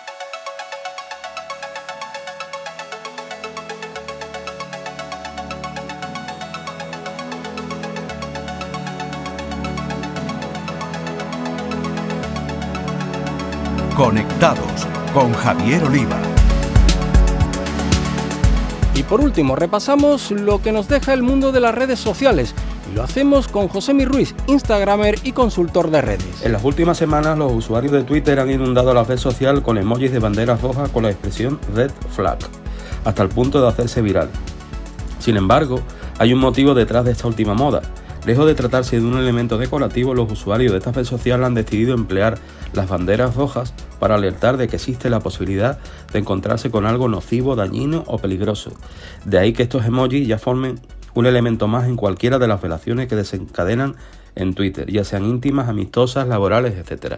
Conectados 13.96 14.86
con 15.14 15.32
Javier 15.34 15.82
Oliva. 15.86 16.35
Y 18.96 19.04
por 19.04 19.20
último, 19.20 19.58
repasamos 19.58 20.32
lo 20.32 20.62
que 20.62 20.72
nos 20.72 20.88
deja 20.88 21.14
el 21.14 21.22
mundo 21.22 21.52
de 21.52 21.60
las 21.60 21.76
redes 21.76 22.00
sociales. 22.00 22.56
Y 22.90 22.96
lo 22.96 23.04
hacemos 23.04 23.50
con 23.50 23.68
José 23.68 23.94
Mi 23.94 24.06
Ruiz, 24.06 24.34
Instagramer 24.48 25.20
y 25.24 25.34
consultor 25.34 25.92
de 25.92 26.02
redes. 26.02 26.42
En 26.44 26.54
las 26.54 26.64
últimas 26.64 26.98
semanas, 26.98 27.38
los 27.38 27.52
usuarios 27.52 27.92
de 27.92 28.04
Twitter 28.04 28.40
han 28.40 28.50
inundado 28.50 28.94
la 28.94 29.04
red 29.04 29.18
social 29.18 29.62
con 29.62 29.78
emojis 29.78 30.14
de 30.14 30.20
banderas 30.20 30.62
rojas 30.62 30.90
con 30.92 31.04
la 31.04 31.10
expresión 31.10 31.60
Red 31.74 31.92
Flag, 32.16 32.38
hasta 33.04 33.22
el 33.22 33.28
punto 33.28 33.62
de 33.62 33.68
hacerse 33.68 34.02
viral. 34.02 34.30
Sin 35.20 35.36
embargo, 35.36 35.82
hay 36.18 36.32
un 36.32 36.40
motivo 36.40 36.74
detrás 36.74 37.04
de 37.04 37.12
esta 37.12 37.28
última 37.28 37.54
moda 37.54 37.82
Lejos 38.26 38.48
de 38.48 38.56
tratarse 38.56 39.00
de 39.00 39.06
un 39.06 39.20
elemento 39.20 39.60
decorativo, 39.60 40.16
los 40.16 40.32
usuarios 40.32 40.72
de 40.72 40.80
esta 40.80 40.92
red 40.92 41.04
social 41.04 41.44
han 41.44 41.54
decidido 41.54 41.94
emplear 41.94 42.40
las 42.74 42.90
banderas 42.90 43.36
rojas 43.36 43.76
para 44.00 44.16
alertar 44.16 44.58
de 44.58 44.68
que 44.68 44.78
existe 44.78 45.12
la 45.12 45.20
posibilidad 45.20 45.78
de 46.12 46.20
encontrarse 46.20 46.72
con 46.72 46.88
algo 46.88 47.08
nocivo, 47.08 47.56
dañino 47.56 48.04
o 48.08 48.18
peligroso. 48.18 48.72
De 49.26 49.38
ahí 49.38 49.54
que 49.54 49.62
estos 49.62 49.86
emojis 49.86 50.28
ya 50.28 50.40
formen 50.40 50.80
un 51.14 51.28
elemento 51.28 51.68
más 51.68 51.88
en 51.88 51.98
cualquiera 51.98 52.40
de 52.40 52.48
las 52.48 52.62
relaciones 52.62 53.08
que 53.08 53.16
desencadenan 53.16 53.96
en 54.34 54.56
Twitter, 54.56 54.92
ya 54.92 55.04
sean 55.04 55.24
íntimas, 55.24 55.70
amistosas, 55.70 56.28
laborales, 56.28 56.74
etc. 56.78 57.18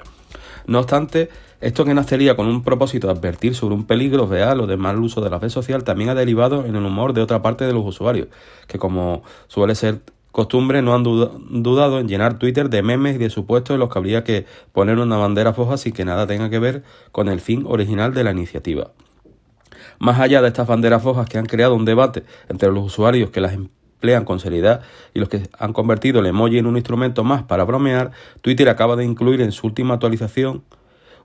No 0.65 0.79
obstante, 0.79 1.29
esto 1.61 1.85
que 1.85 1.93
nacería 1.93 2.35
con 2.35 2.47
un 2.47 2.63
propósito 2.63 3.07
de 3.07 3.13
advertir 3.13 3.55
sobre 3.55 3.75
un 3.75 3.85
peligro 3.85 4.27
real 4.27 4.59
o 4.59 4.67
de 4.67 4.75
mal 4.75 4.99
uso 4.99 5.21
de 5.21 5.29
la 5.29 5.39
red 5.39 5.49
social 5.49 5.85
también 5.85 6.09
ha 6.09 6.15
derivado 6.15 6.65
en 6.65 6.75
el 6.75 6.85
humor 6.85 7.13
de 7.13 7.21
otra 7.21 7.41
parte 7.41 7.65
de 7.65 7.71
los 7.71 7.85
usuarios, 7.85 8.27
que 8.67 8.77
como 8.77 9.23
suele 9.47 9.73
ser 9.73 10.01
costumbre 10.37 10.83
no 10.83 10.93
han 10.93 11.01
dudado 11.01 11.99
en 11.99 12.07
llenar 12.07 12.37
Twitter 12.37 12.69
de 12.69 12.83
memes 12.83 13.15
y 13.15 13.17
de 13.17 13.31
supuestos 13.31 13.73
en 13.73 13.79
los 13.79 13.89
que 13.89 13.97
habría 13.97 14.23
que 14.23 14.45
poner 14.71 14.99
una 14.99 15.17
bandera 15.17 15.51
foja 15.51 15.77
sin 15.77 15.93
que 15.93 16.05
nada 16.05 16.27
tenga 16.27 16.51
que 16.51 16.59
ver 16.59 16.83
con 17.11 17.27
el 17.27 17.39
fin 17.39 17.63
original 17.67 18.13
de 18.13 18.23
la 18.23 18.33
iniciativa. 18.33 18.91
Más 19.97 20.19
allá 20.19 20.43
de 20.43 20.49
estas 20.49 20.67
banderas 20.67 21.01
fojas 21.01 21.27
que 21.27 21.39
han 21.39 21.47
creado 21.47 21.73
un 21.73 21.85
debate 21.85 22.23
entre 22.49 22.71
los 22.71 22.85
usuarios 22.85 23.31
que 23.31 23.41
las 23.41 23.53
emplean 23.53 24.25
con 24.25 24.39
seriedad 24.39 24.81
y 25.15 25.19
los 25.21 25.27
que 25.27 25.49
han 25.57 25.73
convertido 25.73 26.19
el 26.19 26.27
emoji 26.27 26.59
en 26.59 26.67
un 26.67 26.77
instrumento 26.77 27.23
más 27.23 27.41
para 27.41 27.63
bromear, 27.63 28.11
Twitter 28.41 28.69
acaba 28.69 28.95
de 28.95 29.05
incluir 29.05 29.41
en 29.41 29.51
su 29.51 29.65
última 29.65 29.95
actualización 29.95 30.63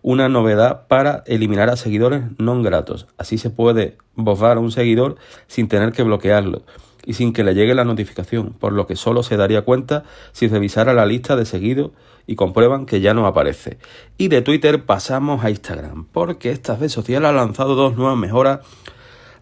una 0.01 0.31
novedad 0.31 0.87
para 0.89 1.23
eliminar 1.27 1.69
a 1.69 1.77
seguidores 1.77 2.23
no 2.39 2.63
gratos. 2.63 3.09
Así 3.19 3.37
se 3.37 3.51
puede 3.51 3.99
borrar 4.15 4.57
a 4.57 4.61
un 4.61 4.73
seguidor 4.73 5.17
sin 5.49 5.69
tener 5.69 5.93
que 5.93 6.03
bloquearlo 6.03 6.63
y 7.05 7.15
sin 7.15 7.33
que 7.33 7.45
le 7.45 7.55
llegue 7.55 7.75
la 7.75 7.85
notificación, 7.85 8.55
por 8.59 8.73
lo 8.73 8.87
que 8.87 8.97
solo 8.97 9.23
se 9.23 9.37
daría 9.37 9.63
cuenta 9.63 10.05
si 10.33 10.49
revisara 10.49 10.95
la 10.95 11.07
lista 11.07 11.37
de 11.37 11.45
seguidos 11.45 11.93
y 12.27 12.37
comprueban 12.37 12.87
que 12.87 13.01
ya 13.01 13.15
no 13.15 13.27
aparece. 13.27 13.79
Y 14.19 14.29
de 14.29 14.43
Twitter 14.43 14.85
pasamos 14.85 15.45
a 15.45 15.51
Instagram, 15.51 16.07
porque 16.13 16.51
esta 16.51 16.77
red 16.77 16.89
social 16.89 17.25
ha 17.27 17.33
lanzado 17.33 17.75
dos 17.75 17.97
nuevas 17.97 18.17
mejoras 18.17 18.61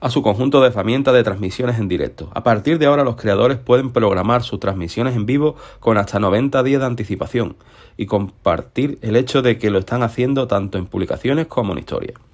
a 0.01 0.09
su 0.09 0.23
conjunto 0.23 0.61
de 0.61 0.69
herramientas 0.69 1.15
de 1.15 1.23
transmisiones 1.23 1.79
en 1.79 1.89
directo. 1.89 2.31
A 2.35 2.43
partir 2.43 2.79
de 2.79 2.87
ahora 2.87 3.05
los 3.05 3.17
creadores 3.17 3.59
pueden 3.59 3.91
programar 3.91 4.43
sus 4.43 4.59
transmisiones 4.59 5.15
en 5.15 5.27
vivo 5.27 5.57
con 5.79 5.99
hasta 5.99 6.19
90 6.19 6.63
días 6.63 6.81
de 6.81 6.87
anticipación 6.87 7.57
y 7.97 8.07
compartir 8.07 8.99
el 9.03 9.17
hecho 9.17 9.43
de 9.43 9.59
que 9.59 9.71
lo 9.71 9.79
están 9.79 10.03
haciendo 10.03 10.47
tanto 10.47 10.79
en 10.79 10.87
publicaciones 10.87 11.47
como 11.47 11.73
en 11.73 11.81
historias. 11.81 12.30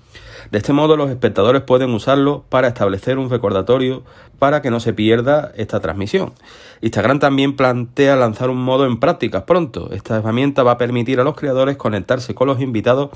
De 0.51 0.59
este 0.59 0.73
modo 0.73 0.97
los 0.97 1.11
espectadores 1.11 1.63
pueden 1.63 1.93
usarlo 1.93 2.45
para 2.49 2.69
establecer 2.69 3.19
un 3.19 3.31
recordatorio 3.31 4.05
para 4.39 4.63
que 4.63 4.71
no 4.71 4.81
se 4.81 4.93
pierda 4.93 5.53
esta 5.57 5.81
transmisión. 5.81 6.33
Instagram 6.81 7.19
también 7.19 7.57
plantea 7.57 8.17
lanzar 8.17 8.51
un 8.51 8.63
modo 8.63 8.87
en 8.87 8.99
prácticas 9.01 9.43
pronto. 9.45 9.91
Esta 9.93 10.17
herramienta 10.17 10.63
va 10.63 10.73
a 10.73 10.79
permitir 10.79 11.21
a 11.21 11.25
los 11.25 11.37
creadores 11.37 11.77
conectarse 11.77 12.35
con 12.35 12.49
los 12.49 12.61
invitados 12.61 13.11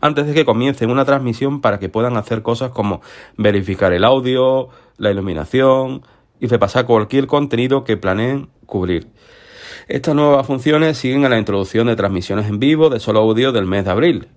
antes 0.00 0.26
de 0.26 0.34
que 0.34 0.44
comiencen 0.44 0.90
una 0.90 1.04
transmisión 1.04 1.60
para 1.60 1.78
que 1.78 1.88
puedan 1.88 2.16
hacer 2.16 2.42
cosas 2.42 2.70
como 2.70 3.00
verificar 3.36 3.92
el 3.92 4.04
audio, 4.04 4.68
la 4.96 5.10
iluminación 5.10 6.02
y 6.40 6.46
repasar 6.46 6.86
cualquier 6.86 7.26
contenido 7.26 7.84
que 7.84 7.96
planeen 7.96 8.48
cubrir. 8.66 9.08
Estas 9.88 10.14
nuevas 10.14 10.46
funciones 10.46 10.96
siguen 10.96 11.24
a 11.24 11.28
la 11.28 11.38
introducción 11.38 11.86
de 11.86 11.96
transmisiones 11.96 12.46
en 12.48 12.58
vivo 12.58 12.88
de 12.88 13.00
solo 13.00 13.20
audio 13.20 13.52
del 13.52 13.66
mes 13.66 13.84
de 13.84 13.90
abril. 13.90 14.28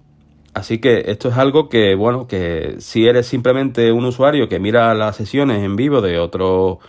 Así 0.55 0.79
que 0.79 1.03
esto 1.07 1.27
es 1.27 1.35
algo 1.35 1.67
que, 1.67 1.95
bueno, 1.95 2.27
que 2.27 2.77
si 2.79 3.07
eres 3.07 3.27
simplemente 3.27 3.91
un 3.91 4.05
usuario 4.05 4.47
que 4.47 4.57
mira 4.57 4.93
las 4.95 5.17
sesiones 5.17 5.61
en 5.61 5.75
vivo 5.75 5.99
de 5.99 6.17
otro 6.17 6.79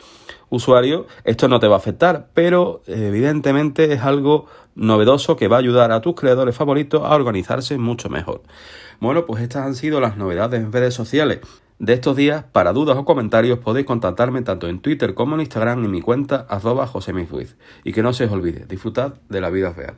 usuario, 0.50 1.09
esto 1.24 1.48
no 1.48 1.59
te 1.59 1.66
va 1.66 1.74
a 1.74 1.79
afectar, 1.79 2.29
pero 2.33 2.83
evidentemente 2.87 3.92
es 3.92 4.02
algo 4.02 4.46
novedoso 4.76 5.35
que 5.35 5.48
va 5.48 5.57
a 5.57 5.59
ayudar 5.59 5.90
a 5.90 6.00
tus 6.00 6.14
creadores 6.14 6.55
favoritos 6.55 7.02
a 7.05 7.12
organizarse 7.16 7.76
mucho 7.76 8.09
mejor. 8.09 8.42
Bueno, 9.00 9.26
pues 9.26 9.42
estas 9.42 9.66
han 9.66 9.74
sido 9.74 10.00
las 10.00 10.16
novedades 10.16 10.61
en 10.61 10.70
redes 10.70 10.94
sociales 10.94 11.40
de 11.81 11.92
estos 11.92 12.14
días. 12.14 12.44
Para 12.52 12.72
dudas 12.72 12.96
o 12.96 13.05
comentarios 13.05 13.59
podéis 13.59 13.85
contactarme 13.85 14.42
tanto 14.42 14.68
en 14.68 14.79
Twitter 14.79 15.14
como 15.14 15.35
en 15.35 15.40
Instagram 15.40 15.85
en 15.85 15.90
mi 15.90 16.02
cuenta 16.02 16.46
arroba 16.48 16.88
Y 17.83 17.92
que 17.92 18.02
no 18.05 18.12
se 18.12 18.26
os 18.26 18.31
olvide, 18.31 18.64
disfrutad 18.66 19.14
de 19.29 19.40
la 19.40 19.50
vida 19.50 19.72
real. 19.72 19.96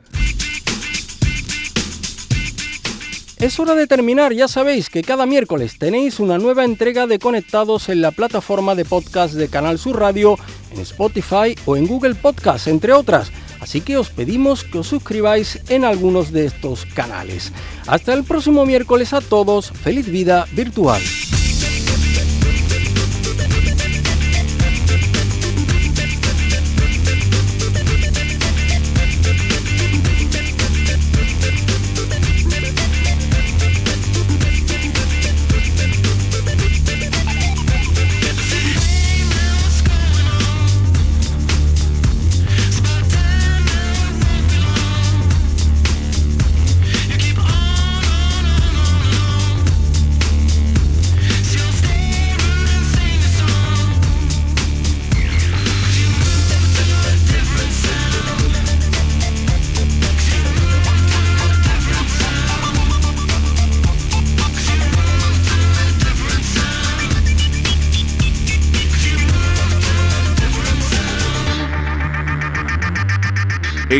Es 3.39 3.57
hora 3.57 3.73
de 3.73 3.87
terminar, 3.87 4.33
ya 4.33 4.49
sabéis 4.49 4.89
que 4.89 5.01
cada 5.01 5.25
miércoles 5.25 5.77
tenéis 5.79 6.19
una 6.19 6.37
nueva 6.37 6.65
entrega 6.65 7.07
de 7.07 7.19
Conectados 7.19 7.87
en 7.87 8.01
la 8.01 8.11
plataforma 8.11 8.75
de 8.75 8.83
podcast 8.83 9.33
de 9.33 9.47
Canal 9.47 9.79
Sur 9.79 9.97
Radio, 9.97 10.37
en 10.73 10.81
Spotify 10.81 11.55
o 11.65 11.77
en 11.77 11.87
Google 11.87 12.15
Podcast, 12.15 12.67
entre 12.67 12.91
otras. 12.91 13.31
Así 13.61 13.79
que 13.79 13.95
os 13.95 14.09
pedimos 14.09 14.65
que 14.65 14.79
os 14.79 14.87
suscribáis 14.87 15.61
en 15.69 15.85
algunos 15.85 16.33
de 16.33 16.47
estos 16.47 16.85
canales. 16.85 17.53
Hasta 17.87 18.11
el 18.11 18.25
próximo 18.25 18.65
miércoles 18.65 19.13
a 19.13 19.21
todos, 19.21 19.71
feliz 19.71 20.07
vida 20.07 20.45
virtual. 20.51 21.01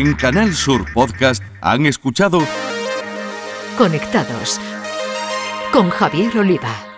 En 0.00 0.14
Canal 0.14 0.54
Sur 0.54 0.90
Podcast 0.94 1.42
han 1.60 1.84
escuchado 1.84 2.38
Conectados 3.76 4.58
con 5.74 5.90
Javier 5.90 6.38
Oliva. 6.38 6.89